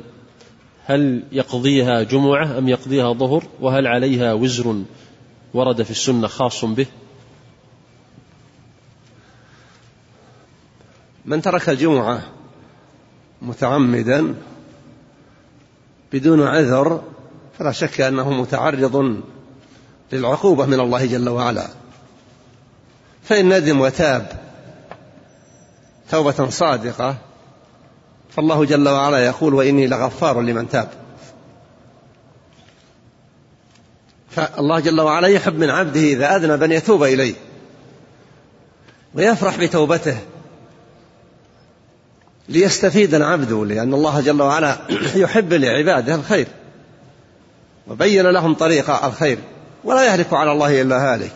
[0.86, 4.84] هل يقضيها جمعة أم يقضيها ظهر؟ وهل عليها وزر
[5.53, 6.86] ورد في السنة خاص به؟
[11.26, 12.24] من ترك الجمعة
[13.41, 14.36] متعمدا
[16.14, 17.01] بدون عذر
[17.60, 19.22] فلا شك أنه متعرض
[20.14, 21.68] للعقوبة من الله جل وعلا.
[23.24, 24.32] فإن ندم وتاب
[26.12, 27.16] توبة صادقة
[28.30, 30.89] فالله جل وعلا يقول وإني لغفار لمن تاب.
[34.30, 37.34] فالله جل وعلا يحب من عبده إذا أذنب أن يتوب إليه
[39.14, 40.18] ويفرح بتوبته
[42.49, 44.78] ليستفيد العبد لأن الله جل وعلا
[45.16, 46.47] يحب لعباده الخير.
[47.88, 49.39] وبين لهم طريق الخير.
[49.83, 51.33] ولا يهلك على الله إلا هالك.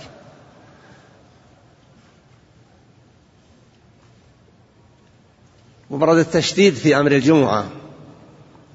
[5.90, 7.70] وبرد التشديد في أمر الجمعة.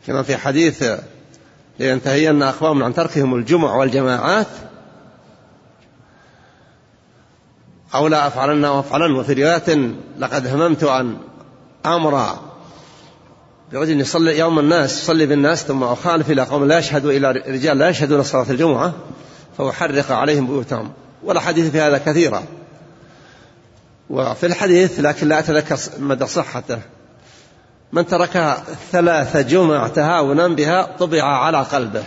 [0.06, 0.84] كما في حديث
[1.78, 4.46] لينتهين أقوام عن تركهم الجمع والجماعات.
[7.94, 9.14] أو لا أفعلن وأفعلن.
[9.14, 11.18] وفي رواية لقد هممت أن
[11.86, 12.38] أمر
[13.72, 17.88] برجل يصلي يوم الناس يصلي بالناس ثم أخالف إلى قوم لا يشهدوا إلى رجال لا
[17.88, 18.94] يشهدون صلاة الجمعة
[19.58, 20.92] فأحرق عليهم بيوتهم.
[21.22, 22.42] ولا حديث في هذا كثيرا
[24.10, 26.78] وفي الحديث لكن لا أتذكر مدى صحته.
[27.92, 28.62] من ترك
[28.92, 32.04] ثلاث جمع تهاونا بها طبع على قلبه.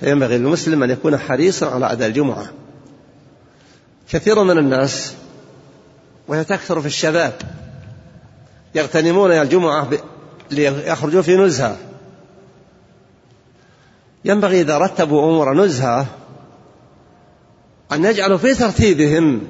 [0.00, 2.46] فينبغي للمسلم أن يكون حريصا على أداء الجمعة.
[4.10, 5.14] كثير من الناس
[6.28, 7.32] وهي تكثر في الشباب
[8.74, 9.88] يغتنمون الجمعة
[10.50, 11.76] ليخرجوا في نزهة.
[14.24, 16.06] ينبغي إذا رتبوا أمور نزهة
[17.92, 19.40] أن يجعلوا في ترتيبهم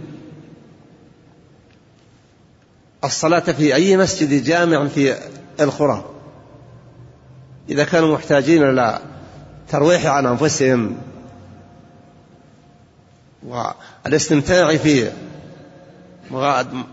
[3.05, 5.17] الصلاة في أي مسجد جامع في
[5.61, 6.05] القرى.
[7.69, 8.99] إذا كانوا محتاجين إلى
[9.69, 10.97] ترويح عن أنفسهم
[13.47, 15.11] والاستمتاع في
[16.31, 16.85] مغادرة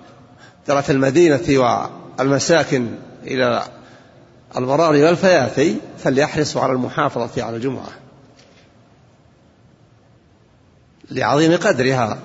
[0.89, 1.59] المدينة
[2.21, 2.87] والمساكن
[3.23, 3.63] إلى
[4.57, 7.89] البراري والفيافي فليحرصوا على المحافظة على الجمعة
[11.11, 12.19] لعظيم قدرها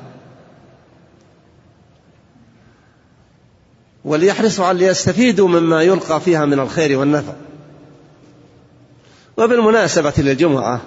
[4.05, 7.33] وليحرصوا على ليستفيدوا مما يلقى فيها من الخير والنفع.
[9.37, 10.81] وبالمناسبة للجمعة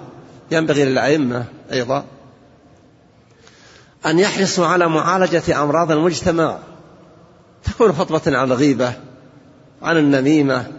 [0.50, 2.04] ينبغي للأئمة أيضا
[4.06, 6.58] أن يحرصوا على معالجة أمراض المجتمع
[7.64, 8.92] تكون خطبة عن الغيبة
[9.82, 10.72] عن النميمة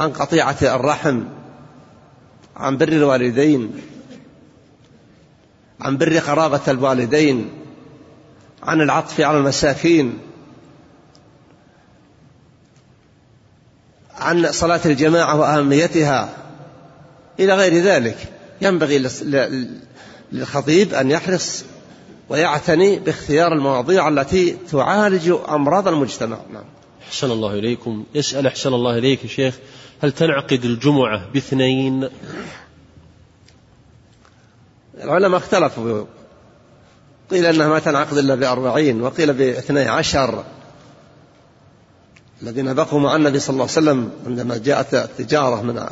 [0.00, 1.24] عن قطيعة الرحم
[2.56, 3.80] عن بر الوالدين
[5.80, 7.50] عن بر قرابة الوالدين
[8.62, 10.18] عن العطف على المساكين
[14.14, 16.28] عن صلاة الجماعة وأهميتها.
[17.40, 18.16] إلى غير ذلك
[18.60, 19.08] ينبغي
[20.32, 21.64] للخطيب أن يحرص
[22.28, 26.38] ويعتني باختيار المواضيع التي تعالج أمراض المجتمع.
[26.52, 26.64] نعم.
[27.08, 28.04] أحسن الله إليكم.
[28.14, 29.58] يسأل أحسن الله إليك يا شيخ
[30.02, 32.08] هل تنعقد الجمعة باثنين؟
[35.02, 36.04] العلماء اختلفوا.
[37.30, 40.44] قيل أنها ما تنعقد إلا بأربعين وقيل باثني عشر.
[42.42, 45.86] الذين بقوا مع النبي صلى الله عليه وسلم عندما جاءت التجارة من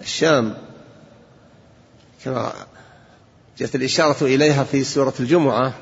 [0.00, 0.54] الشام
[2.24, 2.52] كما
[3.58, 5.74] جاءت الإشارة إليها في سورة الجمعة.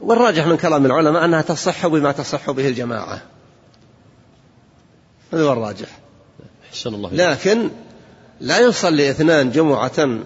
[0.00, 3.22] والراجح من كلام العلماء أنها تصح بما تصح به الجماعة.
[5.32, 5.88] هذا هو الراجح.
[6.70, 7.70] أحسن الله لكن
[8.40, 10.18] لا يصلي اثنان جمعة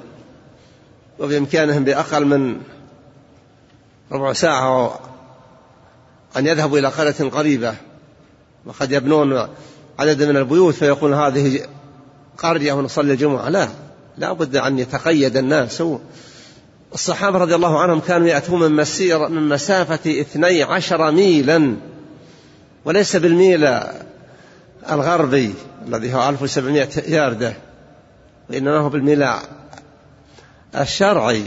[1.18, 2.62] وبإمكانهم بأقل من
[4.12, 5.00] ربع ساعة
[6.36, 7.74] أن يذهبوا إلى قرية قريبة.
[8.66, 9.48] وقد يبنون
[9.98, 11.66] عدد من البيوت فيقول هذه
[12.38, 13.48] قرية ونصلي الجمعة.
[13.48, 13.85] لا.
[14.18, 15.82] لا بد أن يتقيد الناس.
[16.94, 21.76] الصحابة رضي الله عنهم كانوا يأتون من مسير من مسافة اثني عشر ميلا
[22.84, 23.68] وليس بالميل
[24.90, 25.54] الغربي
[25.86, 27.54] الذي هو 1700 ياردة
[28.50, 29.26] وإنما هو بالميل
[30.74, 31.44] الشرعي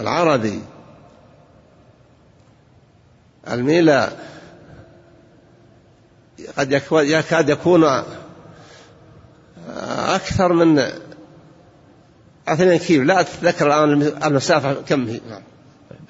[0.00, 0.60] العربي.
[3.50, 3.90] الميل
[6.58, 7.84] قد يكاد يكون
[9.88, 10.78] أكثر من
[12.48, 13.04] اثنين كيلو.
[13.04, 15.20] لا أتذكر الآن المسافة كم هي.
[15.30, 15.42] نعم.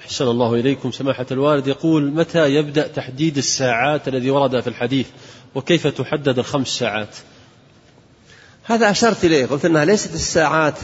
[0.01, 0.91] أحسن الله إليكم.
[0.91, 5.07] سماحة الوالد يقول متى يبدأ تحديد الساعات الذي ورد في الحديث؟
[5.55, 7.15] وكيف تحدد الخمس ساعات؟
[8.63, 9.45] هذا أشرت إليه.
[9.45, 10.77] قلت أنها ليست الساعات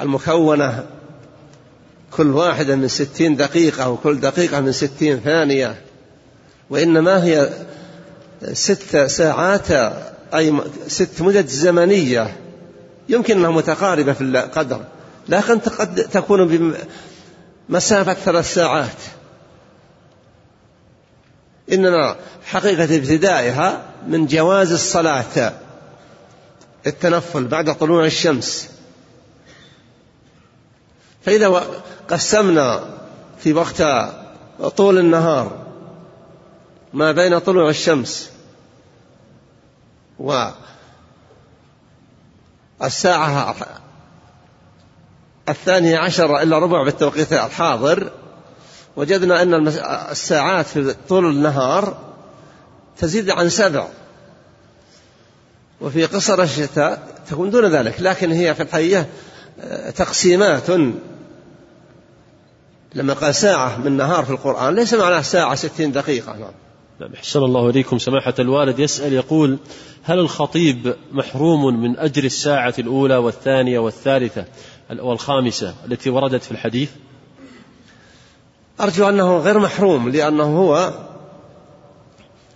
[0.00, 0.86] المكونة
[2.10, 5.80] كل واحدة من ستين دقيقة وكل دقيقة من ستين ثانية
[6.70, 7.50] وإنما هي
[8.52, 9.70] ست ساعات
[10.34, 10.54] أي
[10.86, 12.36] ست مدد زمنية.
[13.10, 14.84] يمكن أنها متقاربة في القدر
[15.28, 16.74] لكن قد تكون
[17.68, 18.96] بمسافة ثلاث ساعات
[21.72, 25.52] إنما حقيقة ابتدائها من جواز الصلاة
[26.86, 28.68] التنفل بعد طلوع الشمس.
[31.24, 31.66] فإذا
[32.08, 32.84] قسمنا
[33.38, 33.82] في وقت
[34.76, 35.66] طول النهار
[36.92, 38.30] ما بين طلوع الشمس
[42.80, 43.56] والساعة
[45.48, 48.10] الثانية عشر إلا ربع بالتوقيت الحاضر.
[48.96, 49.68] وجدنا أن
[50.10, 51.96] الساعات في طول النهار
[52.98, 53.86] تزيد عن سبع.
[55.80, 59.06] وفي قصر الشتاء تكون دون ذلك لكن هي في الحقيقة
[59.60, 60.70] آه، تقسيمات.
[62.94, 66.32] لما قال ساعة من نهار في القرآن ليس معناه ساعة ستين دقيقة.
[66.32, 66.52] نعم.
[67.00, 67.12] نعم.
[67.14, 67.98] أحسن الله إليكم.
[67.98, 69.58] سماحة الوالد يسأل يقول
[70.02, 74.44] هل الخطيب محروم من أجر الساعة الأولى والثانية والثالثة
[74.98, 76.90] والخامسة التي وردت في الحديث؟
[78.80, 80.94] أرجو أنه غير محروم لأنه هو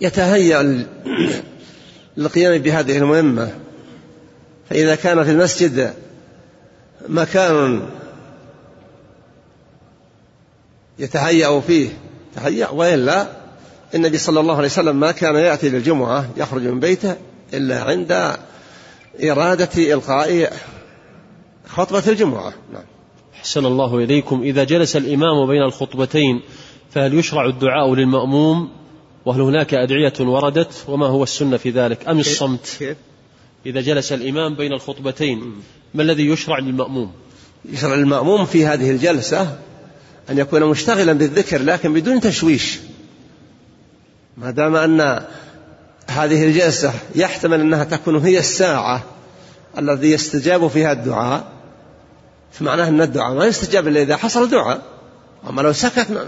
[0.01, 0.63] يتهيأ
[2.17, 3.55] للقيام بهذه المهمة.
[4.71, 5.95] فإذا كان في المسجد
[7.09, 7.89] مكان
[10.99, 11.89] يتهيأ فيه
[12.35, 13.44] تهيأ وإلا
[13.95, 17.17] النبي صلى الله عليه وسلم ما كان يأتي للجمعة يخرج من بيته
[17.55, 18.37] إلا عند
[19.25, 20.53] إرادة إلقاء
[21.67, 22.53] خطبة الجمعة.
[22.73, 22.83] نعم.
[23.35, 24.43] أحسن الله إليكم.
[24.43, 26.41] إذا جلس الإمام بين الخطبتين
[26.91, 28.69] فهل يشرع الدعاء للمأموم؟
[29.25, 32.97] وهل هناك أدعية وردت؟ وما هو السنة في ذلك؟ أم الصمت؟ كيف؟
[33.67, 35.53] إذا جلس الإمام بين الخطبتين
[35.95, 37.13] ما الذي يشرع للمأموم؟
[37.73, 39.59] يشرع للمأموم في هذه الجلسة
[40.31, 42.79] أن يكون مشتغلا بالذكر لكن بدون تشويش.
[44.37, 45.01] ما دام أن
[46.09, 49.03] هذه الجلسة يحتمل أنها تكون هي الساعة
[49.79, 51.45] الذي يستجاب فيها الدعاء
[52.53, 54.83] فمعناه أن الدعاء ما يستجاب إلا إذا حصل دعاء.
[55.49, 56.27] أما لو سكت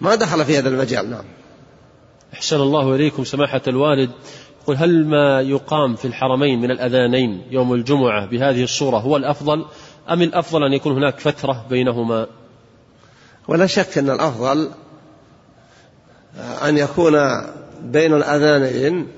[0.00, 1.24] ما دخل في هذا المجال نعم.
[2.34, 4.10] أحسن الله إليكم سماحة الوالد.
[4.62, 9.64] يقول هل ما يقام في الحرمين من الأذانين يوم الجمعة بهذه الصورة هو الأفضل؟
[10.10, 12.26] أم الأفضل أن يكون هناك فترة بينهما؟
[13.48, 14.70] ولا شك أن الأفضل
[16.38, 17.16] أن يكون
[17.82, 19.08] بين الأذانين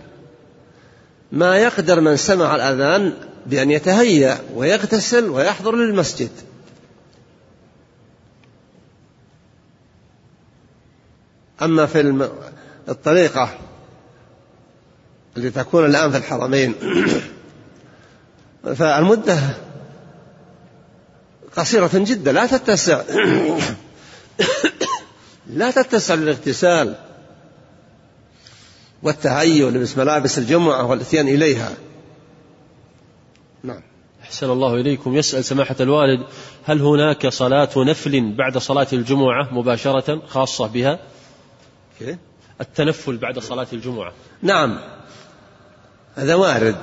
[1.33, 3.13] ما يقدر من سمع الأذان
[3.47, 6.31] بأن يتهيأ ويغتسل ويحضر للمسجد.
[11.63, 12.29] أما في
[12.89, 13.59] الطريقة
[15.37, 16.75] التي تكون الآن في الحرمين
[18.79, 19.39] فالمدة
[21.57, 23.03] قصيرة جدا لا تتسع.
[25.55, 26.95] لا تتسع للاغتسال
[29.03, 31.77] والتهيؤ لبس ملابس الجمعة والإتيان إليها.
[33.63, 33.83] نعم.
[34.23, 35.15] أحسن الله إليكم.
[35.15, 36.27] يسأل سماحة الوالد
[36.65, 40.99] هل هناك صلاة نفل بعد صلاة الجمعة مباشرة خاصة بها؟
[42.61, 44.13] التنفل بعد صلاة الجمعة.
[44.43, 44.79] نعم.
[46.15, 46.81] هذا وارد.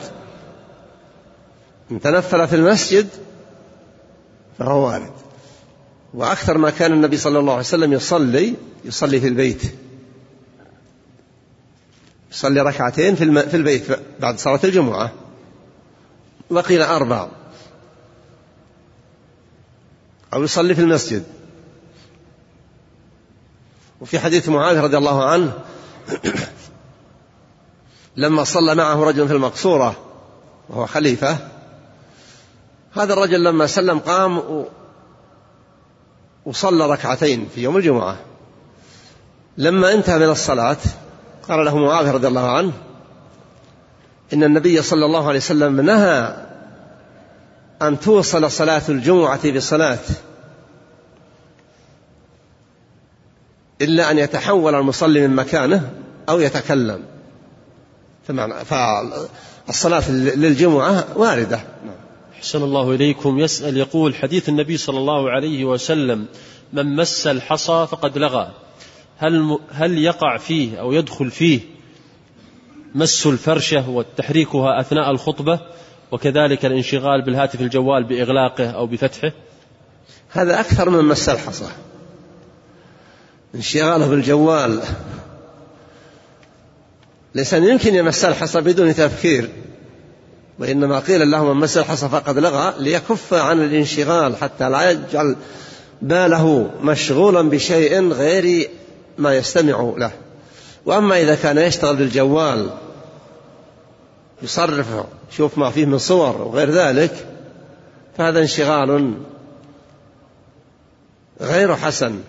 [1.89, 3.09] من تنفل في المسجد
[4.59, 5.11] فهو وارد.
[6.13, 8.55] وأكثر ما كان النبي صلى الله عليه وسلم يصلي
[8.85, 9.61] يصلي في البيت.
[12.31, 13.83] يصلي ركعتين في, في البيت
[14.19, 15.13] بعد صلاة الجمعة.
[16.49, 17.27] وقيل أربع.
[20.33, 21.23] أو يصلي في المسجد.
[24.01, 25.53] وفي حديث معاذ رضي الله عنه
[28.15, 29.95] لما صلى معه رجل في المقصورة
[30.69, 31.37] وهو خليفة
[32.93, 34.65] هذا الرجل لما سلم قام
[36.45, 38.17] وصلى ركعتين في يوم الجمعة.
[39.57, 40.77] لما انتهى من الصلاة
[41.49, 42.71] قال له معاذ رضي الله عنه
[44.33, 46.45] إن النبي صلى الله عليه وسلم نهى
[47.81, 49.99] أن توصل صلاة الجمعة بصلاة
[53.81, 55.91] إلا أن يتحول المصلي من مكانه
[56.29, 57.03] أو يتكلم.
[58.65, 61.59] فالصلاة للجمعة واردة.
[62.41, 63.39] أحسن الله إليكم.
[63.39, 66.25] يسأل يقول حديث النبي صلى الله عليه وسلم
[66.73, 68.51] من مس الحصى فقد لغى.
[69.17, 71.59] هل هل يقع فيه أو يدخل فيه
[72.95, 75.59] مس الفرشة وتحريكها أثناء الخطبة
[76.11, 79.31] وكذلك الانشغال بالهاتف الجوال بإغلاقه أو بفتحه؟
[80.29, 81.69] هذا أكثر من مس الحصى.
[83.55, 84.81] انشغاله بالجوال.
[87.35, 89.49] الإنسان يمكن يمس الحصى بدون تفكير.
[90.61, 95.35] وإنما قيل له من مس الحصى فقد لغى ليكف عن الانشغال حتى لا يجعل
[96.01, 98.69] باله مشغولا بشيء غير
[99.17, 100.11] ما يستمع له.
[100.85, 102.69] وأما إذا كان يشتغل بالجوال
[104.41, 104.87] يصرف
[105.37, 107.25] شوف ما فيه من صور وغير ذلك
[108.17, 109.13] فهذا انشغال
[111.41, 112.19] غير حسن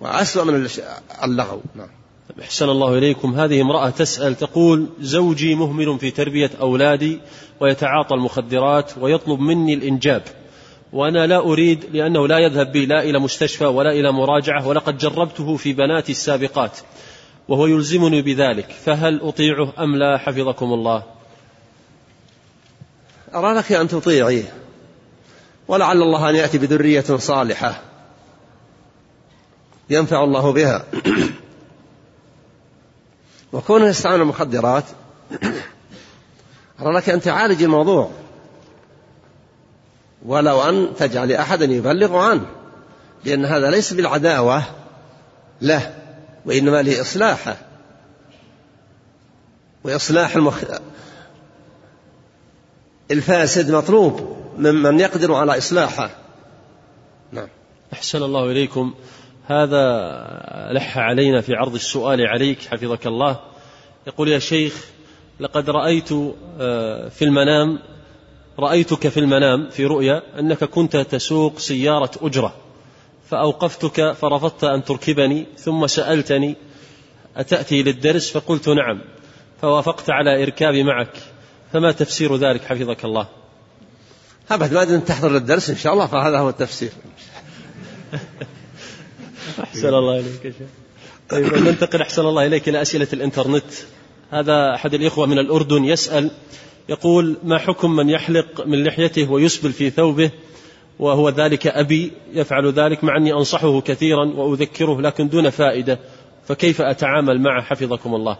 [0.00, 0.68] وأسوأ من
[1.22, 1.60] اللغو.
[1.74, 1.88] نعم.
[2.42, 3.34] أحسن الله إليكم.
[3.34, 7.20] هذه امرأة تسأل تقول زوجي مهمل في تربية أولادي
[7.60, 10.22] ويتعاطى المخدرات ويطلب مني الإنجاب
[10.92, 15.56] وأنا لا أريد لأنه لا يذهب بي لا إلى مستشفى ولا إلى مراجعة ولقد جربته
[15.56, 16.78] في بناتي السابقات
[17.48, 21.02] وهو يلزمني بذلك فهل أطيعه أم لا؟ حفظكم الله.
[23.34, 24.52] أرى لك أن تطيعيه
[25.68, 27.82] ولعل الله أن يأتي بذرية صالحة
[29.90, 30.84] ينفع الله بها.
[33.52, 34.84] وكونه يستعمل المخدرات
[36.80, 38.10] أرى لك أن تعالج الموضوع.
[40.26, 42.46] ولو أن تجعل أحدا يبلغ عنه
[43.24, 44.62] لأن هذا ليس بالعداوة
[45.62, 45.94] له
[46.46, 47.56] وإنما لإصلاحه.
[49.84, 50.64] وإصلاح المخ...
[53.10, 56.10] الفاسد مطلوب ممن يقدر على إصلاحه.
[57.32, 57.48] نعم.
[57.92, 58.94] أحسن الله إليكم.
[59.46, 59.82] هذا
[60.72, 63.40] لح علينا في عرض السؤال عليك حفظك الله.
[64.06, 64.84] يقول يا شيخ
[65.40, 66.12] لقد رأيت
[66.60, 67.78] آه، في المنام
[68.58, 72.54] رأيتك في المنام في رؤيا أنك كنت تسوق سيارة أجرة
[73.30, 76.56] فأوقفتك فرفضت أن تركبني ثم سألتني
[77.36, 79.00] أتأتي للدرس؟ فقلت نعم
[79.62, 81.16] فوافقت على إركابي معك.
[81.72, 83.28] فما تفسير ذلك؟ حفظك الله.
[84.50, 86.90] أبد ما أن تحضر للدرس إن شاء الله فهذا هو التفسير.
[89.62, 90.68] أحسن الله إليك يا شيخ.
[91.28, 93.64] طيب ننتقل أحسن الله إليك إلى أسئلة الإنترنت.
[94.30, 96.30] هذا أحد الإخوة من الأردن يسأل
[96.88, 100.30] يقول ما حكم من يحلق من لحيته ويسبل في ثوبه
[100.98, 105.98] وهو ذلك أبي يفعل ذلك مع أني أنصحه كثيرا وأذكره لكن دون فائدة
[106.48, 108.38] فكيف أتعامل معه؟ حفظكم الله.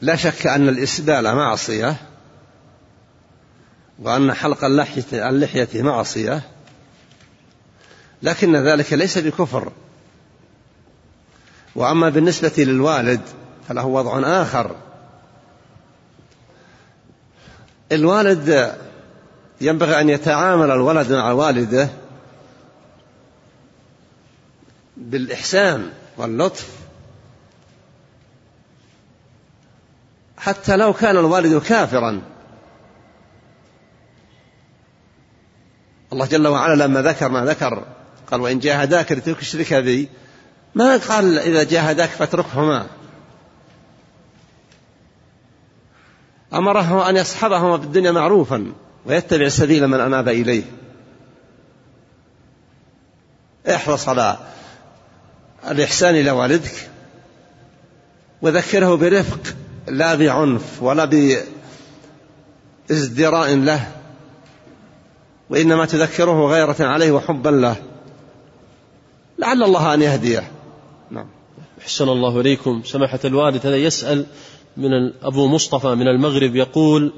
[0.00, 1.96] لا شك أن الإسبال معصية
[3.98, 6.42] وأن حلق اللحية, معصية
[8.22, 9.72] لكن ذلك ليس بكفر.
[11.74, 13.20] وأما بالنسبة للوالد
[13.68, 14.76] فله وضع آخر.
[17.92, 18.76] الوالد
[19.60, 21.88] ينبغي أن يتعامل الولد مع والده
[24.96, 26.68] بالإحسان واللطف.
[30.38, 32.22] حتى لو كان الوالد كافرا.
[36.12, 37.86] الله جل وعلا لما ذكر ما ذكر
[38.32, 40.08] قال وإن جاهداك لتشرك بي
[40.74, 42.86] ما قال إذا جاهداك فاتركهما.
[46.54, 48.72] أمره أن يصحبهما في الدنيا معروفا
[49.06, 50.62] ويتبع سبيل من أناب إليه.
[53.68, 54.38] احرص على
[55.70, 56.90] الإحسان إلى والدك
[58.42, 59.40] وذكره برفق
[59.88, 61.10] لا بعنف ولا
[62.88, 63.92] بازدراء له
[65.50, 67.91] وإنما تذكره غيرة عليه وحبا له.
[69.42, 70.50] لعل الله أن يهديه.
[71.10, 71.26] نعم.
[71.80, 72.82] أحسن الله إليكم.
[72.84, 74.26] سماحة الوالد هذا يسأل
[74.76, 77.12] من أبو مصطفى من المغرب يقول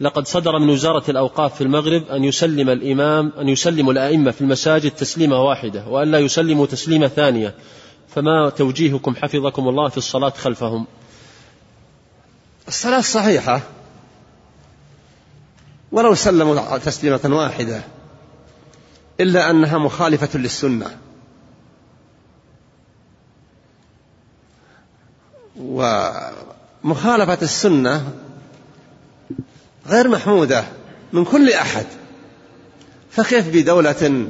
[0.00, 4.90] لقد صدر من وزارة الأوقاف في المغرب أن يسلم الإمام أن يسلم الأئمة في المساجد
[4.90, 7.54] تسليمة واحدة وأن لا يسلموا تسليمة ثانية.
[8.08, 10.86] فما توجيهكم حفظكم الله في الصلاة خلفهم؟
[12.68, 13.60] الصلاة صحيحة.
[15.92, 17.82] ولو سلموا تسليمة واحدة
[19.20, 21.01] إلا أنها مخالفة للسنة.
[25.60, 28.12] ومخالفة السنة
[29.86, 30.64] غير محمودة
[31.12, 31.86] من كل أحد.
[33.10, 34.26] فكيف بدولة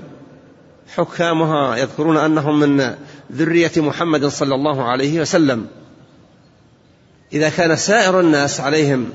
[0.96, 2.96] حكامها يذكرون أنهم من
[3.32, 5.66] ذرية محمد صلى الله عليه وسلم؟
[7.32, 9.10] إذا كان سائر الناس عليهم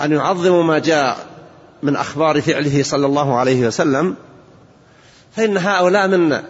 [0.00, 1.26] أن يعظموا ما جاء
[1.82, 4.16] من أخبار فعله صلى الله عليه وسلم
[5.36, 6.42] فإن هؤلاء من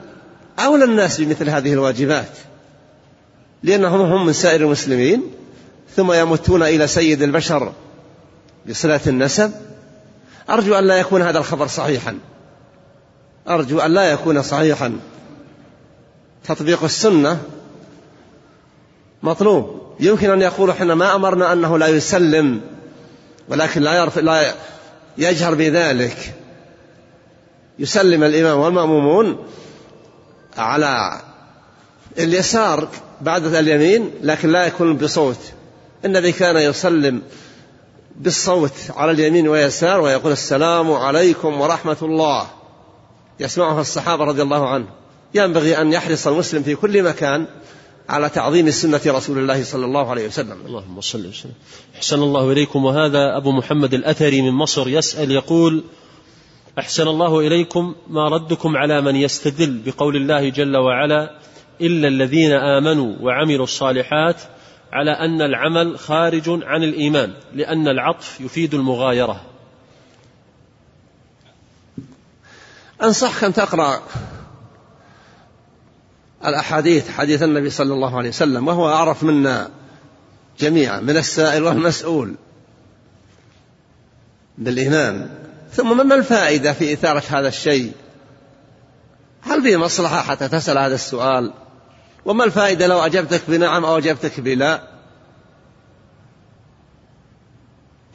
[0.59, 2.39] أولى الناس بمثل هذه الواجبات.
[3.63, 5.23] لأنهم هم من سائر المسلمين
[5.97, 7.73] ثم يمتون إلى سيد البشر
[8.69, 9.53] بصلة النسب.
[10.51, 12.19] أرجو أن لا يكون هذا الخبر صحيحا.
[13.49, 14.99] أرجو أن لا يكون صحيحا.
[16.45, 17.43] تطبيق السنة
[19.23, 19.81] مطلوب.
[20.01, 22.61] يمكن أن يقولوا إحنا ما أمرنا أنه لا يسلم
[23.49, 24.55] ولكن لا يرف لا
[25.19, 26.35] يجهر بذلك.
[27.79, 29.47] يسلم الإمام والمأمومون
[30.59, 31.21] على
[32.19, 32.89] اليسار.
[33.21, 35.39] بعد اليمين لكن لا يكون بصوت.
[36.05, 37.23] النبي كان يسلم
[38.17, 42.47] بالصوت على اليمين واليسار ويقول السلام عليكم ورحمة الله.
[43.41, 44.87] يسمعها الصحابة رضي الله عنه.
[45.35, 47.47] ينبغي أن يحرص المسلم في كل مكان
[48.09, 50.67] على تعظيم سنة رسول الله صلى الله عليه وسلم.
[50.67, 51.53] اللهم صل وسلم.
[51.97, 52.85] أحسن الله إليكم.
[52.85, 55.85] وهذا أبو محمد الأثري من مصر يسأل يقول
[56.79, 57.95] أحسن الله إليكم.
[58.09, 61.39] ما ردكم على من يستدل بقول الله جل وعلا
[61.81, 64.37] إلا الذين آمنوا وعملوا الصالحات
[64.93, 69.41] على أن العمل خارج عن الإيمان لأن العطف يفيد المغايرة.
[73.03, 74.03] أنصحك أن تقرأ
[76.47, 79.71] الأحاديث حديث النبي صلى الله عليه وسلم وهو أعرف منا
[80.59, 82.35] جميعا من السائل والمسؤول
[84.59, 85.31] بالإيمان.
[85.73, 87.93] ثم ما الفائدة في إثارة هذا الشيء؟
[89.43, 91.53] هل فيه مصلحة حتى تسأل هذا السؤال؟
[92.25, 94.83] وما الفائدة لو أجبتك بنعم أو أجبتك بلا؟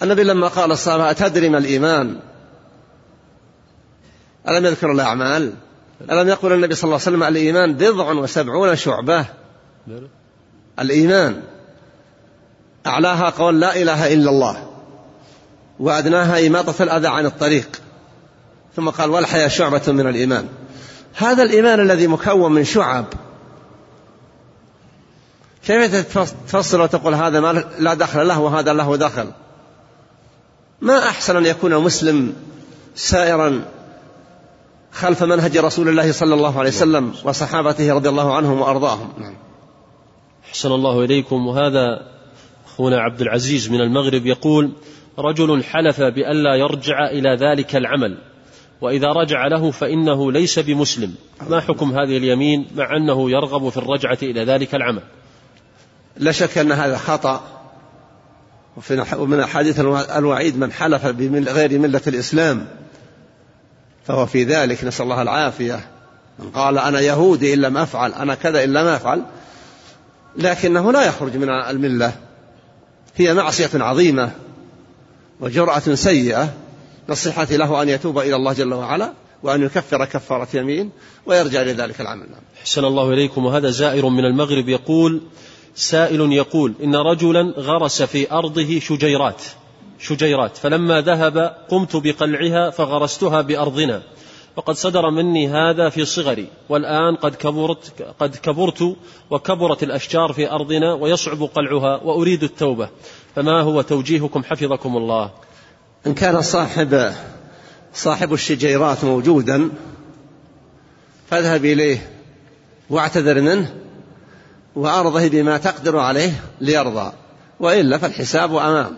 [0.03, 2.19] النبي لما قال الصحابة أتدري ما الإيمان؟
[4.49, 5.53] ألم يذكر الأعمال؟
[6.11, 9.26] ألم يقول النبي صلى الله عليه وسلم الإيمان بضع وسبعون شعبة؟
[10.80, 11.41] الإيمان.
[12.88, 14.69] أعلاها قول لا إله إلا الله.
[15.80, 17.82] وأدناها إماطة الأذى عن الطريق.
[18.76, 20.48] ثم قال والحياة شعبة من الإيمان.
[21.15, 23.06] هذا الإيمان الذي مكون من شعب.
[25.66, 25.96] كيف
[26.48, 29.28] تفصل وتقول هذا ما لا دخل له وهذا له دخل؟
[30.82, 32.34] ما أحسن أن يكون مسلم
[32.96, 33.66] سائرا
[34.92, 39.14] خلف منهج رسول الله صلى الله عليه وسلم وصحابته رضي الله عنهم وأرضاهم.
[39.18, 39.36] نعم.
[40.50, 41.48] أحسن الله إليكم.
[41.48, 42.08] وهذا
[42.66, 44.72] أخونا عبد العزيز من المغرب يقول
[45.20, 48.18] رجل حلف بألا يرجع إلى ذلك العمل
[48.82, 51.16] وإذا رجع له فإنه ليس بمسلم.
[51.50, 55.02] ما حكم هذه اليمين مع أنه يرغب في الرجعة إلى ذلك العمل؟
[56.18, 57.44] لا شك أن هذا خطأ.
[59.18, 59.80] ومن أحاديث
[60.18, 62.68] الوعيد من حلف بغير ملة الإسلام
[64.08, 64.84] فهو في ذلك.
[64.84, 65.88] نسأل الله العافية.
[66.40, 69.22] من قال أنا يهودي إن لم أفعل أنا كذا إن لم أفعل
[70.38, 72.14] لكنه لا يخرج من الملة.
[73.16, 74.32] هي معصية عظيمة
[75.40, 76.54] وجرأة سيئة.
[77.10, 79.14] نصيحتي له أن يتوب إلى الله جل وعلا
[79.44, 80.92] وأن يكفر كفارة يمين
[81.26, 82.28] ويرجع لذلك العمل.
[82.62, 83.46] أحسن الله إليكم.
[83.46, 85.22] وهذا زائر من المغرب يقول
[85.76, 89.43] سائل يقول إن رجلا غرس في أرضه شجيرات
[89.99, 91.38] شجيرات فلما ذهب
[91.69, 94.02] قمت بقلعها فغرستها بأرضنا
[94.56, 98.95] وقد صدر مني هذا في صغري والآن قد كبرت قد كبرت
[99.30, 102.89] وكبرت الأشجار في أرضنا ويصعب قلعها وأريد التوبة
[103.35, 105.31] فما هو توجيهكم حفظكم الله؟
[106.07, 107.14] إن كان صاحب
[107.93, 109.69] صاحب الشجيرات موجودا
[111.30, 112.10] فاذهب إليه
[112.89, 113.85] واعتذر منه
[114.76, 117.11] وأرضه بما تقدر عليه ليرضى.
[117.60, 118.97] وإلا فالحساب أمام.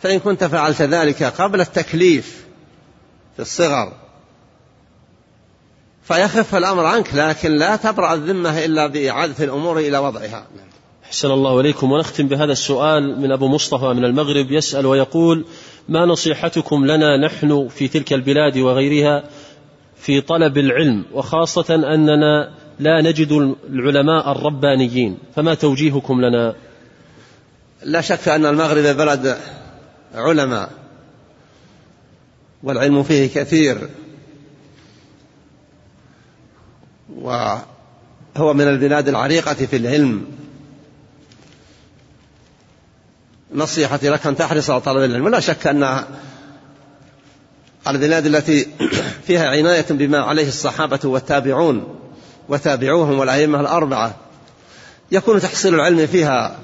[0.00, 2.46] فإن كنت فعلت ذلك قبل التكليف
[3.36, 3.92] في الصغر
[6.02, 10.46] فيخف الأمر عنك لكن لا تبرأ الذمة إلا بإعادة الأمور إلى وضعها.
[11.04, 11.92] أحسن الله إليكم.
[11.92, 15.44] ونختم بهذا السؤال من أبو مصطفى من المغرب يسأل ويقول
[15.88, 19.24] ما نصيحتكم لنا نحن في تلك البلاد وغيرها
[19.96, 26.54] في طلب العلم؟ وخاصة أننا لا نجد العلماء الربانيين فما توجيهكم لنا؟
[27.82, 29.38] لا شك أن المغرب بلد
[30.14, 30.70] علماء
[32.62, 33.88] والعلم فيه كثير
[37.16, 40.26] وهو من البلاد العريقة في العلم.
[43.54, 46.04] نصيحتي لك أن تحرص على طلب العلم ولا شك أن
[47.88, 48.66] البلاد التي
[49.26, 51.98] فيها عناية بما عليه الصحابة والتابعون
[52.48, 54.14] وتابعوهم والأئمة الأربعة.
[55.12, 56.56] يكون تحصيل العلم فيها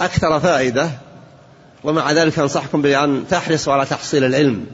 [0.00, 0.90] أكثر فائدة
[1.84, 4.66] ومع ذلك أنصحكم بأن تحرصوا على تحصيل العلم.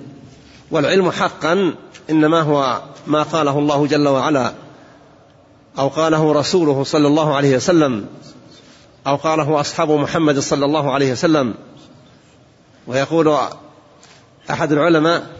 [0.70, 1.74] والعلم حقا
[2.10, 4.52] إنما هو ما قاله الله جل وعلا
[5.78, 8.06] أو قاله رسوله صلى الله عليه وسلم
[9.06, 11.54] أو قاله أصحاب محمد صلى الله عليه وسلم.
[12.86, 13.38] ويقول
[14.50, 15.38] أحد العلماء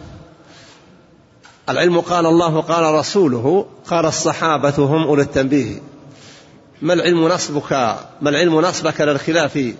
[1.69, 5.81] العلم قال الله قال رسوله قال الصحابة هم أولو التنبيه.
[6.81, 7.71] ما العلم نصبك؟
[8.21, 9.73] ما العلم نصبك للخلاف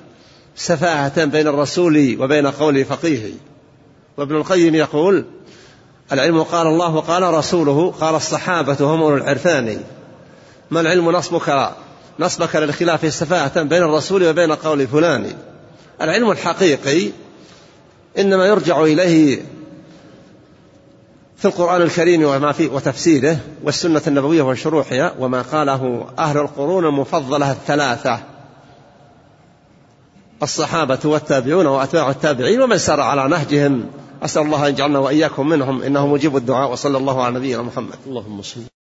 [0.56, 3.32] سفاهة بين الرسول وبين قول فقيه؟
[4.18, 5.26] وابن القيم يقول
[6.11, 9.82] العلم قال الله وقال رسوله قال الصحابة هم أولو العرفان.
[10.72, 11.72] ما العلم نصبك؟
[12.20, 15.34] نصبك للخلاف سفاهة بين الرسول وبين قول فلان.
[16.02, 17.11] العلم الحقيقي
[18.18, 19.40] إنما يرجع إليه
[21.40, 28.20] في القرآن الكريم وما فيه وتفسيره والسنة النبوية وشروحها وما قاله أهل القرون المفضلة الثلاثة.
[30.44, 33.86] الصحابة والتابعون وأتباع التابعين ومن سار على نهجهم.
[34.24, 35.82] أسأل الله أن يجعلنا وإياكم منهم.
[35.82, 37.95] إنه مجيب الدعاء وصلى الله على نبينا محمد.
[38.07, 38.78] اللهم صل